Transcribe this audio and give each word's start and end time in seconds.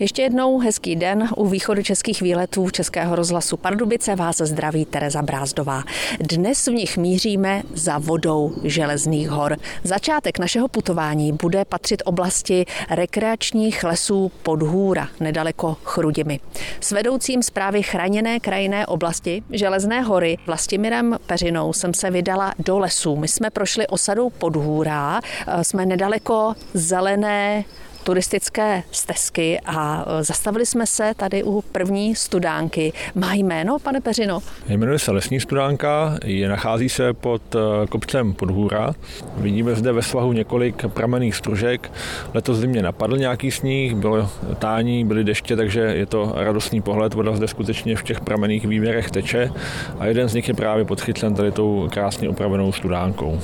Ještě 0.00 0.22
jednou 0.22 0.58
hezký 0.58 0.96
den 0.96 1.28
u 1.36 1.46
východu 1.46 1.82
českých 1.82 2.22
výletů 2.22 2.70
Českého 2.70 3.16
rozhlasu 3.16 3.56
Pardubice 3.56 4.16
vás 4.16 4.36
zdraví 4.36 4.84
Tereza 4.84 5.22
Brázdová. 5.22 5.82
Dnes 6.20 6.66
v 6.66 6.70
nich 6.70 6.96
míříme 6.96 7.62
za 7.74 7.98
vodou 7.98 8.54
Železných 8.64 9.30
hor. 9.30 9.56
Začátek 9.84 10.38
našeho 10.38 10.68
putování 10.68 11.32
bude 11.32 11.64
patřit 11.64 12.02
oblasti 12.04 12.66
rekreačních 12.90 13.84
lesů 13.84 14.32
Podhůra, 14.42 15.08
nedaleko 15.20 15.76
Chrudimi. 15.84 16.40
S 16.80 16.92
vedoucím 16.92 17.42
zprávy 17.42 17.82
chráněné 17.82 18.40
krajinné 18.40 18.86
oblasti 18.86 19.42
Železné 19.50 20.00
hory 20.00 20.36
Vlastimirem 20.46 21.16
Peřinou 21.26 21.72
jsem 21.72 21.94
se 21.94 22.10
vydala 22.10 22.52
do 22.58 22.78
lesů. 22.78 23.16
My 23.16 23.28
jsme 23.28 23.50
prošli 23.50 23.86
osadou 23.86 24.30
Podhůra, 24.30 25.20
jsme 25.62 25.86
nedaleko 25.86 26.54
zelené 26.74 27.64
turistické 28.08 28.82
stezky 28.92 29.60
a 29.66 30.04
e, 30.06 30.24
zastavili 30.24 30.66
jsme 30.66 30.86
se 30.86 31.12
tady 31.16 31.42
u 31.42 31.62
první 31.62 32.14
studánky. 32.14 32.92
Má 33.14 33.34
jméno, 33.34 33.78
pane 33.78 34.00
Peřino? 34.00 34.38
Jmenuje 34.68 34.98
se 34.98 35.10
Lesní 35.10 35.40
studánka, 35.40 36.18
je, 36.24 36.48
nachází 36.48 36.88
se 36.88 37.12
pod 37.12 37.42
e, 37.54 37.86
kopcem 37.86 38.32
Podhůra. 38.32 38.94
Vidíme 39.36 39.74
zde 39.74 39.92
ve 39.92 40.02
svahu 40.02 40.32
několik 40.32 40.86
pramenných 40.88 41.34
stružek. 41.34 41.92
Letos 42.34 42.58
zimě 42.58 42.82
napadl 42.82 43.16
nějaký 43.16 43.50
sníh, 43.50 43.94
bylo 43.94 44.30
tání, 44.58 45.04
byly 45.04 45.24
deště, 45.24 45.56
takže 45.56 45.80
je 45.80 46.06
to 46.06 46.32
radostný 46.36 46.80
pohled. 46.80 47.14
Voda 47.14 47.36
zde 47.36 47.48
skutečně 47.48 47.96
v 47.96 48.02
těch 48.02 48.20
pramenných 48.20 48.66
výběrech 48.66 49.10
teče 49.10 49.50
a 49.98 50.06
jeden 50.06 50.28
z 50.28 50.34
nich 50.34 50.48
je 50.48 50.54
právě 50.54 50.84
podchycen 50.84 51.34
tady 51.34 51.52
tou 51.52 51.88
krásně 51.92 52.28
opravenou 52.28 52.72
studánkou. 52.72 53.40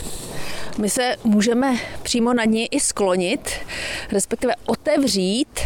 My 0.78 0.91
se 0.91 1.16
můžeme 1.24 1.77
přímo 2.02 2.34
na 2.34 2.45
ní 2.45 2.66
i 2.66 2.80
sklonit, 2.80 3.51
respektive 4.12 4.55
otevřít 4.66 5.60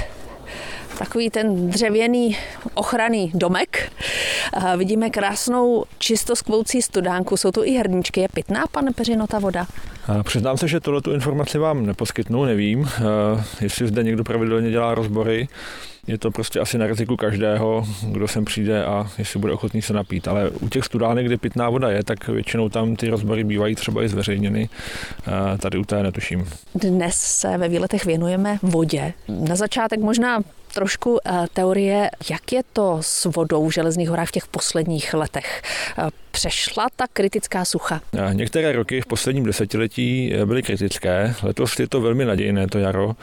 takový 0.99 1.31
ten 1.31 1.71
dřevěný 1.71 2.37
ochranný 2.75 3.31
domek. 3.35 3.93
A 4.53 4.77
vidíme 4.77 5.11
krásnou 5.11 5.85
čisto 5.99 6.37
skvoucí 6.37 6.83
studánku. 6.83 7.37
Jsou 7.37 7.51
tu 7.51 7.65
i 7.65 7.71
hrničky. 7.71 8.21
Je 8.21 8.29
pitná, 8.29 8.65
pane 8.73 8.93
Peřino, 8.93 9.27
ta 9.27 9.39
voda? 9.39 9.67
Přiznám 10.23 10.57
se, 10.57 10.69
že 10.69 10.81
tohle 10.81 11.03
tu 11.03 11.13
informaci 11.13 11.59
vám 11.59 11.87
neposkytnu, 11.87 12.45
nevím, 12.45 12.89
jestli 13.61 13.89
zde 13.89 14.03
někdo 14.03 14.25
pravidelně 14.25 14.71
dělá 14.71 14.95
rozbory. 14.95 15.49
Je 16.09 16.19
to 16.19 16.31
prostě 16.31 16.61
asi 16.61 16.79
na 16.79 16.87
riziku 16.87 17.17
každého, 17.17 17.87
kdo 18.13 18.29
sem 18.29 18.45
přijde 18.45 18.85
a 18.85 19.11
jestli 19.19 19.41
bude 19.41 19.53
ochotný 19.53 19.83
se 19.83 19.93
napít. 19.93 20.29
Ale 20.29 20.51
u 20.51 20.69
těch 20.69 20.85
studánek, 20.85 21.27
kde 21.27 21.37
pitná 21.37 21.71
voda 21.71 21.91
je, 21.91 22.05
tak 22.05 22.29
většinou 22.29 22.69
tam 22.69 22.97
ty 22.97 23.09
rozbory 23.09 23.45
bývají 23.45 23.75
třeba 23.75 24.03
i 24.03 24.09
zveřejněny. 24.09 24.69
Tady 25.59 25.79
u 25.79 25.85
té 25.85 26.03
netuším. 26.03 26.49
Dnes 26.75 27.15
se 27.15 27.59
ve 27.59 27.69
výletech 27.69 28.05
věnujeme 28.05 28.59
vodě. 28.63 29.13
Na 29.29 29.57
začátek 29.57 30.01
možná 30.01 30.41
trošku 30.79 31.19
eh, 31.19 31.47
teorie, 31.53 32.11
jak 32.31 32.53
je 32.53 32.63
to 32.73 32.99
s 33.01 33.25
vodou 33.25 33.69
v 33.69 33.75
Železných 33.75 34.09
horách 34.09 34.29
v 34.29 34.33
těch 34.33 34.47
posledních 34.47 35.15
letech. 35.15 35.63
Eh, 35.99 36.09
přešla 36.31 36.87
ta 36.97 37.07
kritická 37.13 37.65
sucha? 37.65 38.01
Eh, 38.15 38.35
některé 38.35 38.73
roky 38.73 39.01
v 39.01 39.07
posledním 39.07 39.45
desetiletí 39.45 40.33
byly 40.45 40.63
kritické. 40.63 41.35
Letos 41.43 41.79
je 41.79 41.89
to 41.89 42.01
velmi 42.01 42.25
nadějné, 42.25 42.67
to 42.67 42.79
jaro. 42.79 43.17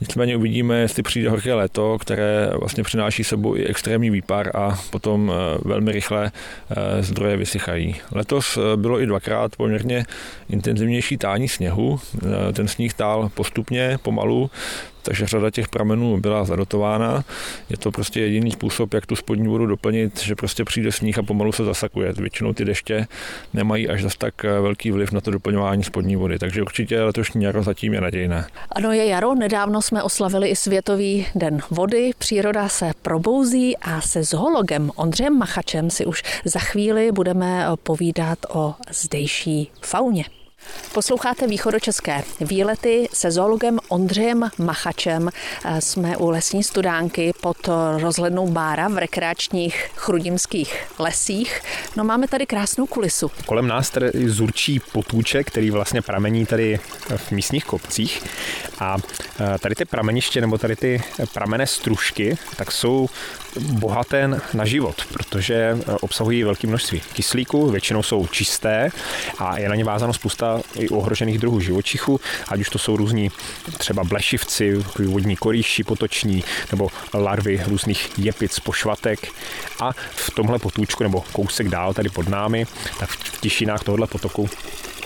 Nicméně 0.00 0.36
uvidíme, 0.36 0.78
jestli 0.80 1.02
přijde 1.02 1.30
horké 1.30 1.54
léto, 1.54 1.98
které 1.98 2.50
vlastně 2.60 2.82
přináší 2.82 3.24
sebou 3.24 3.56
i 3.56 3.66
extrémní 3.66 4.10
výpar 4.10 4.56
a 4.56 4.80
potom 4.90 5.32
velmi 5.64 5.92
rychle 5.92 6.32
zdroje 7.00 7.36
vysychají. 7.36 7.96
Letos 8.12 8.58
bylo 8.76 9.00
i 9.00 9.06
dvakrát 9.06 9.56
poměrně 9.56 10.04
intenzivnější 10.50 11.16
tání 11.16 11.48
sněhu. 11.48 12.00
Ten 12.52 12.68
sníh 12.68 12.94
tál 12.94 13.30
postupně, 13.34 13.98
pomalu, 14.02 14.50
takže 15.02 15.26
řada 15.26 15.50
těch 15.50 15.68
pramenů 15.68 16.20
byla 16.20 16.44
zadotována. 16.44 17.24
Je 17.70 17.76
to 17.76 17.90
prostě 17.90 18.20
jediný 18.20 18.50
způsob, 18.50 18.94
jak 18.94 19.06
tu 19.06 19.16
spodní 19.16 19.48
vodu 19.48 19.66
doplnit, 19.66 20.22
že 20.22 20.34
prostě 20.34 20.64
přijde 20.64 20.92
sníh 20.92 21.18
a 21.18 21.22
pomalu 21.22 21.52
se 21.52 21.64
zasakuje. 21.64 22.12
Většinou 22.12 22.52
ty 22.52 22.64
deště 22.64 23.06
nemají 23.54 23.88
až 23.88 24.02
zas 24.02 24.16
tak 24.16 24.44
eh, 24.44 24.60
velký 24.60 24.90
vliv 24.90 25.12
na 25.12 25.20
to 25.20 25.30
doplňování 25.30 25.84
spodní 25.84 26.16
vody, 26.16 26.38
takže 26.38 26.62
určitě 26.62 27.02
letošní 27.02 27.44
jaro 27.44 27.62
zatím 27.62 27.94
je 27.94 28.00
nadějné. 28.00 28.46
Ano, 28.70 28.92
je 28.92 29.06
jaro. 29.06 29.34
Nedávno 29.34 29.82
jsme 29.82 30.02
oslavili 30.02 30.48
i 30.48 30.56
Světový 30.56 31.26
den 31.34 31.60
vody. 31.70 32.10
Příroda 32.18 32.68
se 32.68 32.90
probouzí 33.02 33.76
a 33.76 34.00
se 34.00 34.24
zoologem 34.24 34.90
Ondřejem 34.96 35.38
Machačem 35.38 35.90
si 35.90 36.06
už 36.06 36.22
za 36.44 36.60
chvíli 36.60 37.12
budeme 37.12 37.66
povídat 37.82 38.38
o 38.48 38.74
zdejší 38.90 39.70
fauně. 39.80 40.24
Posloucháte 40.94 41.46
východočeské 41.46 42.22
výlety 42.40 43.08
se 43.12 43.30
zoologem 43.30 43.78
Ondřejem 43.88 44.50
Machačem. 44.58 45.30
Jsme 45.78 46.16
u 46.16 46.30
lesní 46.30 46.62
studánky 46.62 47.32
pod 47.40 47.68
rozhlednou 47.98 48.50
Bára 48.50 48.88
v 48.88 48.98
rekreačních 48.98 49.90
chrudimských 49.96 50.86
lesích. 50.98 51.60
No 51.96 52.04
máme 52.04 52.28
tady 52.28 52.46
krásnou 52.46 52.86
kulisu. 52.86 53.30
Kolem 53.46 53.66
nás 53.66 53.90
tady 53.90 54.10
zurčí 54.14 54.80
potůček, 54.92 55.46
který 55.46 55.70
vlastně 55.70 56.02
pramení 56.02 56.46
tady 56.46 56.80
v 57.16 57.30
místních 57.30 57.64
kopcích. 57.64 58.22
A 58.78 58.96
e, 59.54 59.58
tady 59.58 59.74
ty 59.74 59.84
prameniště 59.84 60.40
nebo 60.40 60.58
tady 60.58 60.76
ty 60.76 61.02
pramené 61.34 61.66
stružky, 61.66 62.38
tak 62.56 62.72
jsou 62.72 63.08
bohaté 63.60 64.30
na 64.54 64.64
život, 64.64 64.96
protože 65.12 65.54
e, 65.54 65.76
obsahují 66.00 66.44
velké 66.44 66.66
množství 66.66 67.02
kyslíku, 67.12 67.70
většinou 67.70 68.02
jsou 68.02 68.26
čisté 68.26 68.90
a 69.38 69.58
je 69.58 69.68
na 69.68 69.74
ně 69.74 69.84
vázáno 69.84 70.12
spousta 70.12 70.51
i 70.74 70.88
ohrožených 70.88 71.38
druhů 71.38 71.60
živočichů, 71.60 72.20
ať 72.48 72.60
už 72.60 72.68
to 72.68 72.78
jsou 72.78 72.96
různí 72.96 73.30
třeba 73.78 74.04
blešivci, 74.04 74.76
vodní 75.06 75.36
korýši 75.36 75.84
potoční 75.84 76.44
nebo 76.70 76.88
larvy 77.14 77.60
různých 77.66 78.18
jepic, 78.18 78.60
pošvatek. 78.60 79.32
A 79.80 79.92
v 80.14 80.30
tomhle 80.30 80.58
potůčku 80.58 81.02
nebo 81.02 81.24
kousek 81.32 81.68
dál 81.68 81.94
tady 81.94 82.08
pod 82.08 82.28
námi, 82.28 82.66
tak 82.98 83.10
v 83.10 83.40
tišinách 83.40 83.84
tohohle 83.84 84.06
potoku 84.06 84.50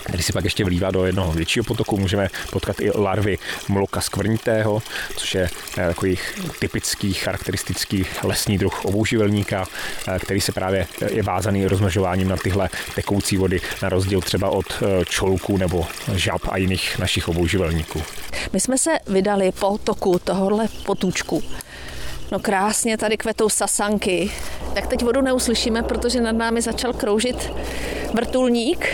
který 0.07 0.23
si 0.23 0.33
pak 0.33 0.43
ještě 0.43 0.63
vlívá 0.63 0.91
do 0.91 1.05
jednoho 1.05 1.31
většího 1.31 1.63
potoku. 1.63 1.97
Můžeme 1.97 2.27
potkat 2.51 2.79
i 2.79 2.91
larvy 2.91 3.37
mloka 3.67 4.01
skvrnitého, 4.01 4.81
což 5.17 5.35
je 5.35 5.49
eh, 5.77 5.87
takový 5.87 6.17
typický, 6.59 7.13
charakteristický 7.13 8.05
lesní 8.23 8.57
druh 8.57 8.85
obouživelníka, 8.85 9.65
eh, 10.07 10.19
který 10.19 10.41
se 10.41 10.51
právě 10.51 10.87
eh, 11.01 11.11
je 11.11 11.23
vázaný 11.23 11.67
rozmnožováním 11.67 12.27
na 12.27 12.37
tyhle 12.37 12.69
tekoucí 12.95 13.37
vody, 13.37 13.61
na 13.81 13.89
rozdíl 13.89 14.21
třeba 14.21 14.49
od 14.49 14.65
čolků 15.05 15.57
nebo 15.57 15.87
žab 16.15 16.41
a 16.49 16.57
jiných 16.57 16.99
našich 16.99 17.27
obouživelníků. 17.27 18.03
My 18.53 18.59
jsme 18.59 18.77
se 18.77 18.91
vydali 19.07 19.51
po 19.51 19.77
toku 19.83 20.19
tohohle 20.19 20.67
potůčku. 20.85 21.43
No 22.31 22.39
krásně 22.39 22.97
tady 22.97 23.17
kvetou 23.17 23.49
sasanky. 23.49 24.31
Tak 24.73 24.87
teď 24.87 25.03
vodu 25.03 25.21
neuslyšíme, 25.21 25.83
protože 25.83 26.21
nad 26.21 26.31
námi 26.31 26.61
začal 26.61 26.93
kroužit 26.93 27.51
vrtulník 28.13 28.87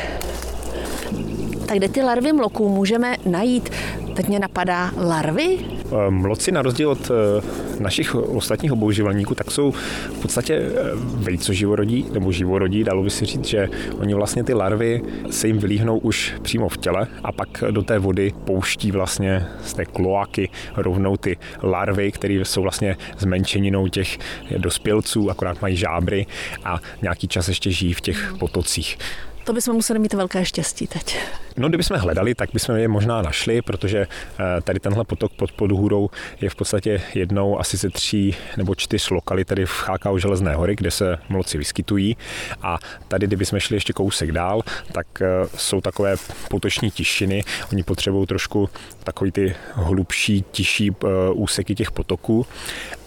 tak 1.74 1.78
kde 1.78 1.88
ty 1.88 2.02
larvy 2.02 2.34
mloků 2.34 2.70
můžeme 2.70 3.16
najít? 3.26 3.70
Teď 4.16 4.28
mě 4.28 4.40
napadá 4.40 4.92
larvy? 4.98 5.60
Eh, 5.60 6.10
mloci 6.10 6.52
na 6.52 6.62
rozdíl 6.62 6.90
od 6.90 7.12
eh, 7.12 7.84
našich 7.84 8.16
ostatních 8.16 8.72
obouživelníků, 8.72 9.36
tak 9.36 9.52
jsou 9.52 9.72
v 10.12 10.22
podstatě 10.22 10.54
eh, 10.56 10.72
vejco 10.96 11.54
živorodí, 11.54 12.06
nebo 12.14 12.32
živorodí, 12.32 12.84
dalo 12.84 13.04
by 13.04 13.10
se 13.10 13.26
říct, 13.26 13.46
že 13.46 13.70
oni 14.00 14.14
vlastně 14.14 14.44
ty 14.44 14.54
larvy 14.54 15.02
se 15.30 15.48
jim 15.48 15.58
vylíhnou 15.58 15.98
už 15.98 16.34
přímo 16.42 16.70
v 16.70 16.78
těle 16.78 17.08
a 17.24 17.32
pak 17.32 17.64
do 17.72 17.84
té 17.84 18.00
vody 18.00 18.34
pouští 18.46 18.92
vlastně 18.92 19.46
z 19.64 19.74
té 19.74 19.86
kloaky 19.86 20.50
rovnou 20.76 21.18
ty 21.18 21.38
larvy, 21.64 22.12
které 22.12 22.34
jsou 22.34 22.62
vlastně 22.62 22.98
zmenšeninou 23.18 23.88
těch 23.88 24.18
dospělců, 24.58 25.30
akorát 25.30 25.62
mají 25.62 25.76
žábry 25.76 26.26
a 26.64 26.80
nějaký 27.02 27.28
čas 27.28 27.48
ještě 27.48 27.72
žijí 27.72 27.94
v 27.94 28.02
těch 28.02 28.34
potocích. 28.40 28.98
To 29.44 29.54
bychom 29.54 29.76
museli 29.76 30.00
mít 30.00 30.14
velké 30.14 30.46
štěstí 30.46 30.88
teď. 30.88 31.18
No, 31.58 31.70
kdybychom 31.70 31.98
hledali, 31.98 32.36
tak 32.36 32.50
bychom 32.54 32.76
je 32.76 32.88
možná 32.88 33.22
našli, 33.22 33.62
protože 33.62 34.08
eh, 34.40 34.62
tady 34.62 34.80
tenhle 34.80 35.04
potok 35.04 35.34
pod 35.34 35.52
Podhůrou 35.52 36.10
je 36.42 36.50
v 36.50 36.56
podstatě 36.56 37.02
jednou 37.16 37.60
asi 37.60 37.78
ze 37.78 37.90
tří 37.90 38.36
nebo 38.58 38.76
čtyř 38.76 39.10
lokalit 39.10 39.48
tady 39.48 39.66
v 39.66 39.72
Chákau 39.72 40.18
Železné 40.18 40.56
hory, 40.56 40.76
kde 40.76 40.92
se 40.92 41.18
mloci 41.30 41.58
vyskytují. 41.58 42.18
A 42.62 42.78
tady, 43.08 43.28
kdybychom 43.28 43.60
šli 43.60 43.76
ještě 43.76 43.94
kousek 43.94 44.32
dál, 44.32 44.62
tak 44.92 45.08
eh, 45.22 45.28
jsou 45.56 45.82
takové 45.82 46.16
potoční 46.50 46.92
tišiny. 46.92 47.44
Oni 47.72 47.84
potřebují 47.84 48.28
trošku 48.28 48.70
takový 49.04 49.32
ty 49.32 49.56
hlubší, 49.74 50.46
tiší 50.52 50.92
eh, 50.92 51.08
úseky 51.34 51.76
těch 51.76 51.92
potoků 51.92 52.46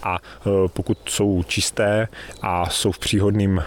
a 0.07 0.17
pokud 0.73 0.97
jsou 1.05 1.43
čisté 1.43 2.07
a 2.41 2.69
jsou 2.69 2.91
v 2.91 2.99
příhodném 2.99 3.63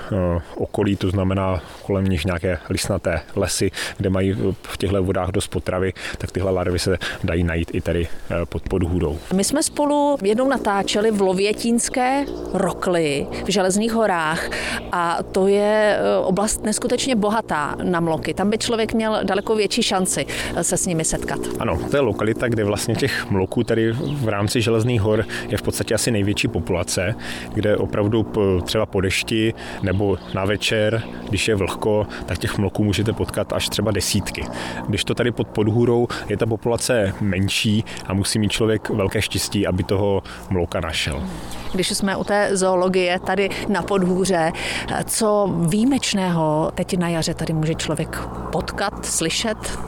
okolí, 0.57 0.97
to 0.97 1.11
znamená 1.11 1.61
kolem 1.87 2.05
nich 2.05 2.25
nějaké 2.25 2.59
lisnaté 2.71 3.21
lesy, 3.37 3.71
kde 3.97 4.11
mají 4.11 4.33
v 4.63 4.77
těchto 4.77 5.03
vodách 5.03 5.31
dost 5.31 5.49
potravy, 5.49 5.93
tak 6.19 6.31
tyhle 6.31 6.51
larvy 6.51 6.79
se 6.79 6.99
dají 7.25 7.45
najít 7.45 7.71
i 7.75 7.81
tady 7.81 8.09
eh, 8.31 8.47
pod 8.47 8.63
podhůdou. 8.63 9.19
My 9.35 9.45
jsme 9.45 9.63
spolu 9.63 10.19
jednou 10.23 10.49
natáčeli 10.49 11.11
v 11.11 11.21
Lovětínské 11.21 12.25
rokli 12.53 13.27
v 13.45 13.49
Železných 13.49 13.93
horách 13.93 14.51
a 14.93 15.19
to 15.33 15.47
je 15.47 15.99
eh, 15.99 16.17
oblast 16.17 16.65
neskutečně 16.65 17.17
bohatá 17.17 17.77
na 17.83 18.01
mloky. 18.01 18.35
Tam 18.35 18.51
by 18.51 18.59
člověk 18.59 18.95
měl 18.95 19.21
daleko 19.23 19.57
větší 19.57 19.83
šanci 19.83 20.27
eh, 20.57 20.65
se 20.65 20.77
s 20.77 20.87
nimi 20.87 21.05
setkat. 21.05 21.41
Ano, 21.59 21.79
to 21.91 21.97
je 21.97 22.01
lokalita, 22.01 22.49
kde 22.49 22.65
vlastně 22.65 22.95
těch 22.95 23.31
mloků 23.31 23.65
tady 23.65 23.93
v 23.93 24.29
rámci 24.29 24.63
Železných 24.63 25.01
hor 25.01 25.25
je 25.49 25.59
v 25.59 25.63
podstatě 25.63 25.95
asi 25.95 26.11
největší 26.11 26.30
větší 26.31 26.49
populace, 26.49 27.15
kde 27.53 27.77
opravdu 27.77 28.27
třeba 28.65 28.87
po 28.87 29.01
dešti 29.01 29.55
nebo 29.83 30.19
na 30.35 30.45
večer, 30.45 31.03
když 31.29 31.49
je 31.49 31.55
vlhko, 31.55 32.07
tak 32.27 32.39
těch 32.39 32.59
mloků 32.59 32.85
můžete 32.85 33.13
potkat 33.13 33.53
až 33.53 33.69
třeba 33.69 33.91
desítky. 33.91 34.45
Když 34.89 35.05
to 35.05 35.15
tady 35.15 35.31
pod 35.31 35.49
podhůrou 35.49 36.09
je 36.29 36.37
ta 36.37 36.47
populace 36.47 37.15
menší 37.21 37.85
a 38.07 38.15
musí 38.15 38.39
mít 38.39 38.53
člověk 38.53 38.91
velké 38.91 39.23
štěstí, 39.23 39.67
aby 39.67 39.83
toho 39.83 40.23
mlouka 40.51 40.81
našel. 40.81 41.23
Když 41.73 41.89
jsme 41.89 42.17
u 42.17 42.25
té 42.25 42.57
zoologie 42.57 43.19
tady 43.19 43.51
na 43.69 43.83
podhůře, 43.83 44.53
co 45.05 45.55
výjimečného 45.69 46.73
teď 46.75 46.99
na 46.99 47.09
jaře 47.09 47.35
tady 47.35 47.53
může 47.53 47.75
člověk 47.75 48.19
potkat, 48.53 49.07
slyšet? 49.07 49.79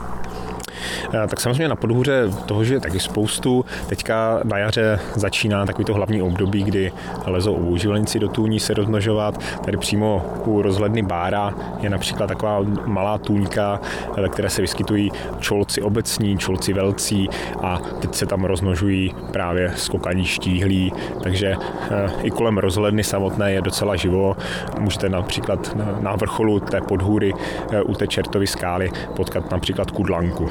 Eh, 1.15 1.27
tak 1.29 1.41
samozřejmě 1.41 1.69
na 1.69 1.77
podhůře 1.77 2.25
toho, 2.47 2.65
že 2.65 2.75
je 2.75 2.81
taky 2.81 3.01
spoustu. 3.01 3.65
Teďka 3.87 4.41
na 4.45 4.59
jaře 4.59 5.01
začíná 5.15 5.67
takový 5.67 5.85
to 5.85 5.95
hlavní 5.95 6.23
období, 6.23 6.63
kdy 6.63 6.93
lezou 7.27 7.55
obouživlníci 7.55 8.19
do 8.19 8.29
tůní 8.29 8.61
se 8.61 8.75
rozmnožovat. 8.75 9.39
Tady 9.65 9.77
přímo 9.77 10.27
u 10.47 10.63
rozhledny 10.63 11.03
Bára 11.03 11.55
je 11.81 11.91
například 11.91 12.27
taková 12.27 12.61
malá 12.87 13.19
tůňka, 13.19 13.81
ve 14.17 14.29
které 14.29 14.51
se 14.51 14.63
vyskytují 14.63 15.13
čolci 15.41 15.83
obecní, 15.83 16.39
čolci 16.39 16.73
velcí 16.73 17.29
a 17.63 17.79
teď 18.01 18.15
se 18.15 18.27
tam 18.27 18.45
rozmnožují 18.45 19.15
právě 19.33 19.73
skokaní 19.77 20.25
štíhlí, 20.25 20.93
takže 21.23 21.57
eh, 21.91 22.11
i 22.23 22.31
kolem 22.31 22.59
rozhledny 22.59 23.05
samotné 23.05 23.53
je 23.53 23.61
docela 23.63 23.97
živo. 23.97 24.37
Můžete 24.79 25.09
například 25.09 25.77
na 26.01 26.17
vrcholu 26.17 26.61
té 26.61 26.81
podhůry 26.81 27.33
eh, 27.73 27.83
u 27.83 27.95
té 27.95 28.07
čertovy 28.07 28.47
skály 28.47 28.91
potkat 29.17 29.51
například 29.51 29.91
kudlanku. 29.91 30.51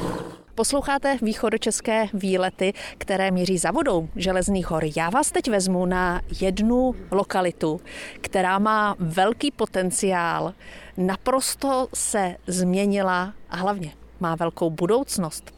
Posloucháte 0.54 1.18
východočeské 1.22 2.06
výlety, 2.14 2.72
které 2.98 3.30
míří 3.30 3.58
za 3.58 3.70
vodou 3.70 4.08
železných 4.16 4.70
hor. 4.70 4.84
Já 4.96 5.10
vás 5.10 5.30
teď 5.30 5.50
vezmu 5.50 5.86
na 5.86 6.20
jednu 6.40 6.94
lokalitu, 7.10 7.80
která 8.20 8.58
má 8.58 8.96
velký 8.98 9.50
potenciál, 9.50 10.54
naprosto 10.96 11.88
se 11.94 12.36
změnila 12.46 13.34
a 13.50 13.56
hlavně 13.56 13.92
má 14.20 14.34
velkou 14.34 14.70
budoucnost. 14.70 15.54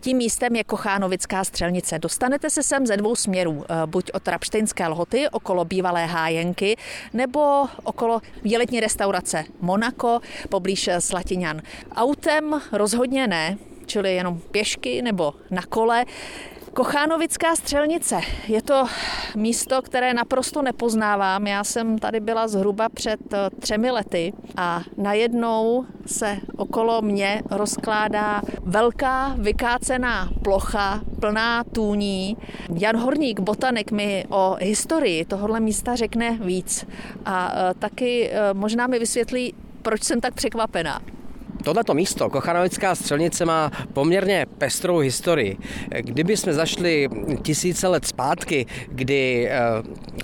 Tím 0.00 0.16
místem 0.16 0.56
je 0.56 0.64
Kochánovická 0.64 1.44
střelnice. 1.44 1.98
Dostanete 1.98 2.50
se 2.50 2.62
sem 2.62 2.86
ze 2.86 2.96
dvou 2.96 3.16
směrů, 3.16 3.64
eh, 3.68 3.86
buď 3.86 4.10
od 4.14 4.28
Rapštejnské 4.28 4.88
lhoty, 4.88 5.28
okolo 5.28 5.64
bývalé 5.64 6.06
hájenky, 6.06 6.76
nebo 7.12 7.66
okolo 7.84 8.20
výletní 8.42 8.80
restaurace 8.80 9.44
Monako, 9.60 10.20
poblíž 10.48 10.90
Slatiňan. 10.98 11.62
Autem 11.96 12.60
rozhodně 12.72 13.26
ne, 13.26 13.58
čili 13.86 14.14
jenom 14.14 14.40
pěšky 14.50 15.02
nebo 15.02 15.34
na 15.50 15.62
kole. 15.62 16.04
Kochánovická 16.76 17.56
střelnice. 17.56 18.20
Je 18.48 18.62
to 18.62 18.84
místo, 19.36 19.82
které 19.82 20.14
naprosto 20.14 20.62
nepoznávám. 20.62 21.46
Já 21.46 21.64
jsem 21.64 21.98
tady 21.98 22.20
byla 22.20 22.48
zhruba 22.48 22.88
před 22.88 23.20
eh, 23.32 23.50
třemi 23.60 23.90
lety 23.90 24.32
a 24.56 24.82
najednou 24.96 25.84
se 26.06 26.38
okolo 26.56 27.02
mě 27.02 27.42
rozkládá 27.50 28.42
velká 28.62 29.34
vykácená 29.38 30.28
plocha 30.42 31.00
plná 31.20 31.64
tůní. 31.64 32.36
Jan 32.78 32.96
Horník, 32.96 33.40
botanik, 33.40 33.92
mi 33.92 34.24
o 34.28 34.56
historii 34.60 35.24
tohohle 35.24 35.60
místa 35.60 35.94
řekne 35.96 36.38
víc 36.40 36.86
a 37.24 37.52
eh, 37.54 37.74
taky 37.74 38.30
eh, 38.30 38.54
možná 38.54 38.86
mi 38.86 38.98
vysvětlí, 38.98 39.54
proč 39.82 40.02
jsem 40.02 40.20
tak 40.20 40.34
překvapená. 40.34 41.00
Tohleto 41.66 41.94
místo, 41.94 42.30
Kochanovická 42.30 42.94
střelnice, 42.94 43.44
má 43.44 43.70
poměrně 43.92 44.46
pestrou 44.58 44.98
historii. 44.98 45.56
Kdyby 46.00 46.36
jsme 46.36 46.52
zašli 46.52 47.08
tisíce 47.42 47.88
let 47.88 48.04
zpátky, 48.04 48.66
kdy 48.88 49.48
eh, 49.50 49.60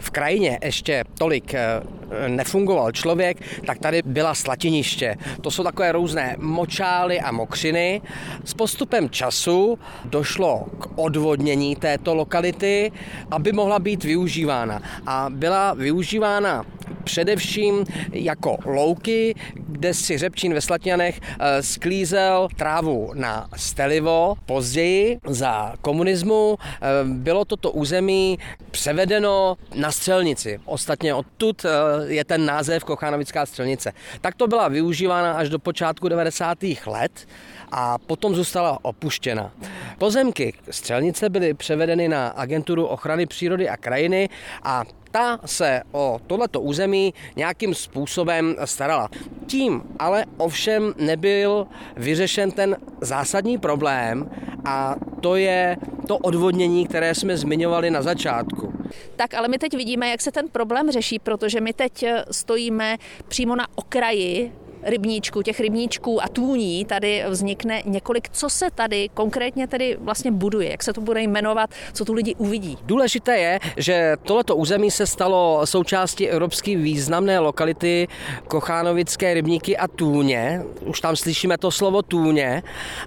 v 0.01 0.11
krajině 0.11 0.59
ještě 0.63 1.05
tolik 1.19 1.55
eh, 1.55 1.83
nefungoval 2.29 2.93
člověk, 2.93 3.43
tak 3.67 3.79
tady 3.79 4.03
byla 4.07 4.35
slatiniště. 4.35 5.17
To 5.41 5.51
jsou 5.51 5.65
takové 5.65 5.93
různé 5.93 6.37
močály 6.39 7.21
a 7.21 7.33
mokřiny. 7.33 8.03
S 8.45 8.55
postupem 8.55 9.11
času 9.11 9.79
došlo 10.05 10.67
k 10.79 10.99
odvodnění 10.99 11.77
této 11.77 12.15
lokality, 12.15 12.93
aby 13.31 13.53
mohla 13.53 13.79
být 13.79 14.05
využívána. 14.05 14.83
A 15.07 15.27
byla 15.31 15.75
využívána 15.75 16.65
především 17.05 17.85
jako 18.13 18.57
louky, 18.65 19.35
kde 19.55 19.95
si 19.95 20.19
Řepčín 20.19 20.55
ve 20.55 20.61
Slatňanech 20.61 21.21
eh, 21.23 21.63
sklízel 21.63 22.49
trávu 22.57 23.11
na 23.15 23.49
stelivo. 23.57 24.35
Později 24.47 25.19
za 25.27 25.75
komunismu 25.81 26.57
eh, 26.61 26.79
bylo 27.05 27.45
toto 27.45 27.71
území 27.71 28.39
převedeno 28.71 29.57
na 29.75 29.93
střelnici. 29.93 30.61
Ostatně 30.65 31.15
odtud 31.15 31.65
eh, 31.65 31.69
je 32.07 32.25
ten 32.25 32.47
název 32.47 32.85
Kochánovická 32.85 33.47
střelnice. 33.47 33.93
Tak 34.21 34.35
to 34.35 34.47
byla 34.47 34.69
využívána 34.69 35.33
až 35.33 35.49
do 35.49 35.59
počátku 35.59 36.09
90. 36.09 36.59
let 36.87 37.27
a 37.73 37.99
potom 37.99 38.35
zůstala 38.35 38.79
opuštěna. 38.83 39.53
Pozemky 39.99 40.55
střelnice 40.71 41.29
byly 41.29 41.55
převedeny 41.55 42.09
na 42.09 42.29
agenturu 42.29 42.87
ochrany 42.87 43.27
přírody 43.27 43.69
a 43.69 43.77
krajiny 43.77 44.29
a 44.63 44.85
ta 45.13 45.41
se 45.45 45.83
o 45.93 46.21
tohleto 46.27 46.61
území 46.61 47.15
nějakým 47.37 47.75
způsobem 47.75 48.57
starala. 48.65 49.09
Tím 49.47 49.83
ale 49.99 50.25
ovšem 50.37 50.95
nebyl 50.99 51.67
vyřešen 51.97 52.51
ten 52.51 52.77
zásadní 53.01 53.59
problém 53.59 54.31
a 54.65 54.97
to 55.21 55.37
je 55.37 55.77
to 56.07 56.19
odvodnění, 56.19 56.87
které 56.87 57.15
jsme 57.15 57.37
zmiňovali 57.37 57.91
na 57.91 58.03
začátku. 58.03 58.73
Tak 59.17 59.35
ale 59.35 59.49
my 59.49 59.59
teď 59.59 59.77
vidíme, 59.77 60.09
jak 60.09 60.21
se 60.21 60.33
ten 60.33 60.49
problém 60.49 60.91
řeší, 60.91 61.19
protože 61.19 61.61
my 61.61 61.73
teď 61.73 62.05
stojíme 62.31 62.99
přímo 63.29 63.57
na 63.57 63.67
okraji 63.75 64.53
rybníčků, 64.83 65.43
těch 65.43 65.61
rybníčků 65.61 66.25
a 66.25 66.29
tůní 66.29 66.85
tady 66.85 67.25
vznikne 67.29 67.83
několik. 67.85 68.29
Co 68.29 68.51
se 68.51 68.71
tady 68.75 69.09
konkrétně 69.15 69.67
tedy 69.67 69.97
vlastně 70.01 70.31
buduje? 70.31 70.71
Jak 70.71 70.83
se 70.83 70.93
to 70.93 71.01
bude 71.01 71.23
jmenovat? 71.23 71.71
Co 71.93 72.05
tu 72.05 72.13
lidi 72.13 72.35
uvidí? 72.35 72.79
Důležité 72.83 73.39
je, 73.39 73.59
že 73.77 74.17
tohleto 74.23 74.57
území 74.57 74.91
se 74.91 75.07
stalo 75.07 75.61
součástí 75.65 76.29
evropské 76.29 76.77
významné 76.77 77.39
lokality 77.39 78.09
Kochánovické 78.49 79.35
rybníky 79.35 79.77
a 79.77 79.89
Tůně. 79.89 80.63
Už 80.81 81.01
tam 81.01 81.17
slyšíme 81.17 81.59
to 81.59 81.71
slovo 81.71 82.03
Tůně 82.03 82.63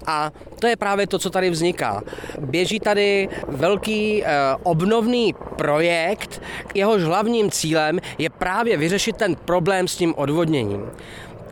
a 0.06 0.30
to 0.60 0.66
je 0.66 0.76
právě 0.76 1.06
to, 1.06 1.18
co 1.18 1.30
tady 1.30 1.50
vzniká. 1.50 2.02
Běží 2.40 2.80
tady 2.80 3.28
velký 3.48 4.24
eh, 4.24 4.28
obnovný 4.62 5.34
projekt, 5.56 6.42
jehož 6.74 7.02
hlavním 7.02 7.50
cílem 7.50 8.00
je 8.18 8.30
právě 8.30 8.76
vyřešit 8.76 9.16
ten 9.16 9.36
problém 9.36 9.88
s 9.88 9.96
tím 9.96 10.14
odvodněním. 10.16 10.90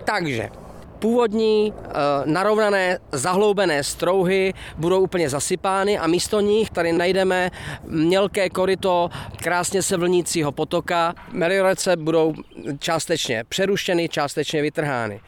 Takže 0.04 0.50
původní 0.98 1.72
e, 1.72 1.92
narovnané 2.24 2.98
zahloubené 3.12 3.84
strouhy 3.84 4.54
budou 4.76 5.00
úplně 5.00 5.28
zasypány 5.28 5.98
a 5.98 6.06
místo 6.06 6.40
nich 6.40 6.70
tady 6.70 6.92
najdeme 6.92 7.50
mělké 7.84 8.50
koryto 8.50 9.10
krásně 9.36 9.82
se 9.82 9.96
vlnícího 9.96 10.52
potoka. 10.52 11.14
Meliorace 11.32 11.96
budou 11.96 12.34
částečně 12.78 13.44
přerušeny, 13.48 14.08
částečně 14.08 14.62
vytrhány. 14.62 15.20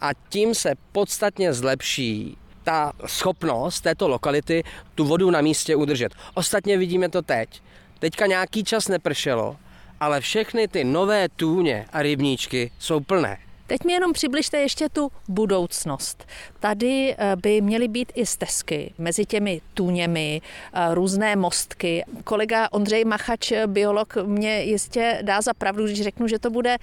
A 0.00 0.10
tím 0.28 0.54
se 0.54 0.74
podstatně 0.92 1.52
zlepší 1.52 2.36
ta 2.64 2.92
schopnost 3.06 3.80
této 3.80 4.08
lokality 4.08 4.62
tu 4.94 5.04
vodu 5.04 5.30
na 5.30 5.40
místě 5.40 5.76
udržet. 5.76 6.12
Ostatně 6.34 6.78
vidíme 6.78 7.08
to 7.08 7.22
teď. 7.22 7.62
Teďka 7.98 8.26
nějaký 8.26 8.64
čas 8.64 8.88
nepršelo, 8.88 9.56
ale 10.00 10.20
všechny 10.20 10.68
ty 10.68 10.84
nové 10.84 11.28
tůně 11.28 11.86
a 11.92 12.02
rybníčky 12.02 12.70
jsou 12.78 13.00
plné. 13.00 13.38
Teď 13.66 13.84
mi 13.84 13.92
jenom 13.92 14.12
přibližte 14.12 14.58
ještě 14.58 14.88
tu 14.88 15.12
budoucnost. 15.28 16.26
Tady 16.60 17.14
eh, 17.18 17.36
by 17.36 17.60
měly 17.60 17.88
být 17.88 18.12
i 18.14 18.26
stezky 18.26 18.94
mezi 18.98 19.24
těmi 19.26 19.60
tůněmi, 19.74 20.40
eh, 20.72 20.94
různé 20.94 21.36
mostky. 21.36 22.04
Kolega 22.24 22.68
Ondřej 22.72 23.04
Machač, 23.04 23.52
biolog, 23.66 24.16
mě 24.26 24.62
jistě 24.62 25.18
dá 25.22 25.40
za 25.40 25.54
pravdu, 25.54 25.84
když 25.84 26.02
řeknu, 26.02 26.28
že 26.28 26.38
to 26.38 26.50
bude 26.50 26.76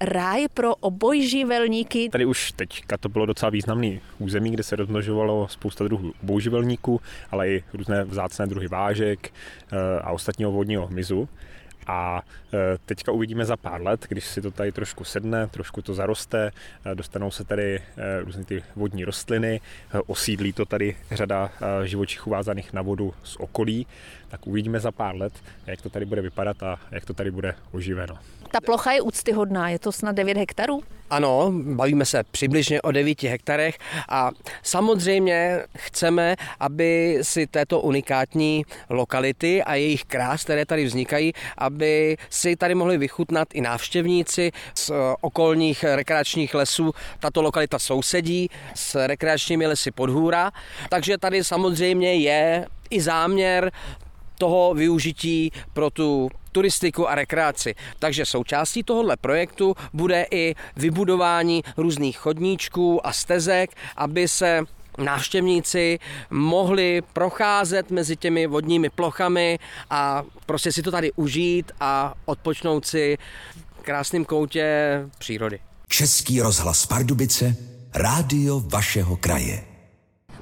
ráj 0.00 0.46
pro 0.54 0.74
obojživelníky. 0.74 2.08
Tady 2.08 2.24
už 2.24 2.52
teďka 2.52 2.96
to 2.96 3.08
bylo 3.08 3.26
docela 3.26 3.50
významný 3.50 4.00
území, 4.18 4.50
kde 4.50 4.62
se 4.62 4.76
rozmnožovalo 4.76 5.48
spousta 5.48 5.84
druhů 5.84 6.12
obojživelníků, 6.22 7.00
ale 7.30 7.48
i 7.48 7.64
různé 7.74 8.04
vzácné 8.04 8.46
druhy 8.46 8.68
vážek 8.68 9.32
eh, 9.72 9.76
a 10.00 10.12
ostatního 10.12 10.52
vodního 10.52 10.86
hmyzu. 10.86 11.28
A 11.86 12.22
e, 12.52 12.78
teďka 12.86 13.12
uvidíme 13.12 13.44
za 13.44 13.56
pár 13.56 13.82
let, 13.82 14.06
když 14.08 14.26
si 14.26 14.42
to 14.42 14.50
tady 14.50 14.72
trošku 14.72 15.04
sedne, 15.04 15.46
trošku 15.46 15.82
to 15.82 15.94
zaroste, 15.94 16.52
e, 16.84 16.94
dostanou 16.94 17.30
se 17.30 17.44
tady 17.44 17.76
e, 17.76 17.82
různé 18.20 18.44
ty 18.44 18.62
vodní 18.76 19.04
rostliny, 19.04 19.60
osídlí 20.06 20.52
to 20.52 20.64
tady 20.64 20.96
řada 21.10 21.50
živočichů 21.84 22.30
vázaných 22.30 22.72
na 22.72 22.82
vodu 22.82 23.14
z 23.22 23.36
okolí, 23.36 23.86
tak 24.28 24.46
uvidíme 24.46 24.80
za 24.80 24.92
pár 24.92 25.16
let, 25.16 25.32
jak 25.66 25.82
to 25.82 25.90
tady 25.90 26.04
bude 26.04 26.22
vypadat 26.22 26.62
a 26.62 26.78
jak 26.90 27.04
to 27.04 27.14
tady 27.14 27.30
bude 27.30 27.54
oživeno. 27.72 28.18
Ta 28.50 28.60
plocha 28.60 28.92
je 28.92 29.00
úctyhodná, 29.00 29.68
je 29.68 29.78
to 29.78 29.92
snad 29.92 30.12
9 30.16 30.36
hektarů? 30.36 30.82
Ano, 31.10 31.52
bavíme 31.54 32.04
se 32.04 32.22
přibližně 32.30 32.82
o 32.82 32.92
9 32.92 33.22
hektarech 33.22 33.78
a 34.08 34.30
samozřejmě 34.62 35.60
chceme, 35.76 36.36
aby 36.60 37.18
si 37.22 37.46
této 37.46 37.80
unikátní 37.80 38.64
lokality 38.90 39.62
a 39.62 39.74
jejich 39.74 40.04
krás, 40.04 40.44
které 40.44 40.66
tady 40.66 40.84
vznikají, 40.84 41.32
aby 41.58 42.16
si 42.30 42.56
tady 42.56 42.74
mohli 42.74 42.98
vychutnat 42.98 43.48
i 43.54 43.60
návštěvníci 43.60 44.52
z 44.74 44.90
okolních 45.20 45.84
rekreačních 45.84 46.54
lesů. 46.54 46.92
Tato 47.20 47.42
lokalita 47.42 47.78
sousedí 47.78 48.50
s 48.74 49.06
rekreačními 49.06 49.66
lesy 49.66 49.90
Podhůra, 49.90 50.52
takže 50.90 51.18
tady 51.18 51.44
samozřejmě 51.44 52.14
je 52.14 52.66
i 52.90 53.00
záměr 53.00 53.72
toho 54.38 54.74
využití 54.74 55.52
pro 55.72 55.90
tu 55.90 56.30
turistiku 56.54 57.08
a 57.08 57.14
rekreaci. 57.14 57.74
Takže 57.98 58.26
součástí 58.26 58.82
tohohle 58.82 59.16
projektu 59.16 59.74
bude 59.92 60.26
i 60.30 60.54
vybudování 60.76 61.62
různých 61.76 62.18
chodníčků 62.18 63.06
a 63.06 63.12
stezek, 63.12 63.70
aby 63.96 64.28
se 64.28 64.60
návštěvníci 64.98 65.98
mohli 66.30 67.02
procházet 67.12 67.90
mezi 67.90 68.16
těmi 68.16 68.46
vodními 68.46 68.90
plochami 68.90 69.58
a 69.90 70.22
prostě 70.46 70.72
si 70.72 70.82
to 70.82 70.90
tady 70.90 71.12
užít 71.12 71.72
a 71.80 72.14
odpočnout 72.24 72.86
si 72.86 73.18
v 73.80 73.82
krásném 73.82 74.24
koutě 74.24 74.66
přírody. 75.18 75.58
Český 75.88 76.40
rozhlas 76.40 76.86
Pardubice, 76.86 77.56
rádio 77.94 78.60
vašeho 78.60 79.16
kraje. 79.16 79.73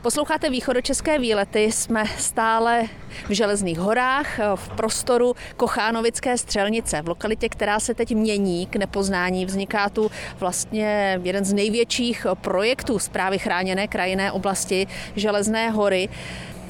Posloucháte 0.03 0.51
východočeské 0.51 1.19
výlety, 1.19 1.73
jsme 1.73 2.05
stále 2.19 2.83
v 3.29 3.31
Železných 3.31 3.79
horách, 3.79 4.41
v 4.55 4.69
prostoru 4.69 5.35
Kochánovické 5.57 6.39
střelnice, 6.39 7.03
v 7.03 7.09
lokalitě, 7.09 7.49
která 7.49 7.81
se 7.81 7.95
teď 7.95 8.15
mění 8.15 8.67
k 8.67 8.77
nepoznání. 8.77 9.47
Vzniká 9.47 9.89
tu 9.89 10.11
vlastně 10.39 11.21
jeden 11.23 11.45
z 11.45 11.53
největších 11.53 12.27
projektů 12.35 12.99
zprávy 12.99 13.39
chráněné 13.39 13.89
krajinné 13.89 14.33
oblasti 14.33 14.87
Železné 15.17 15.71
hory. 15.71 16.09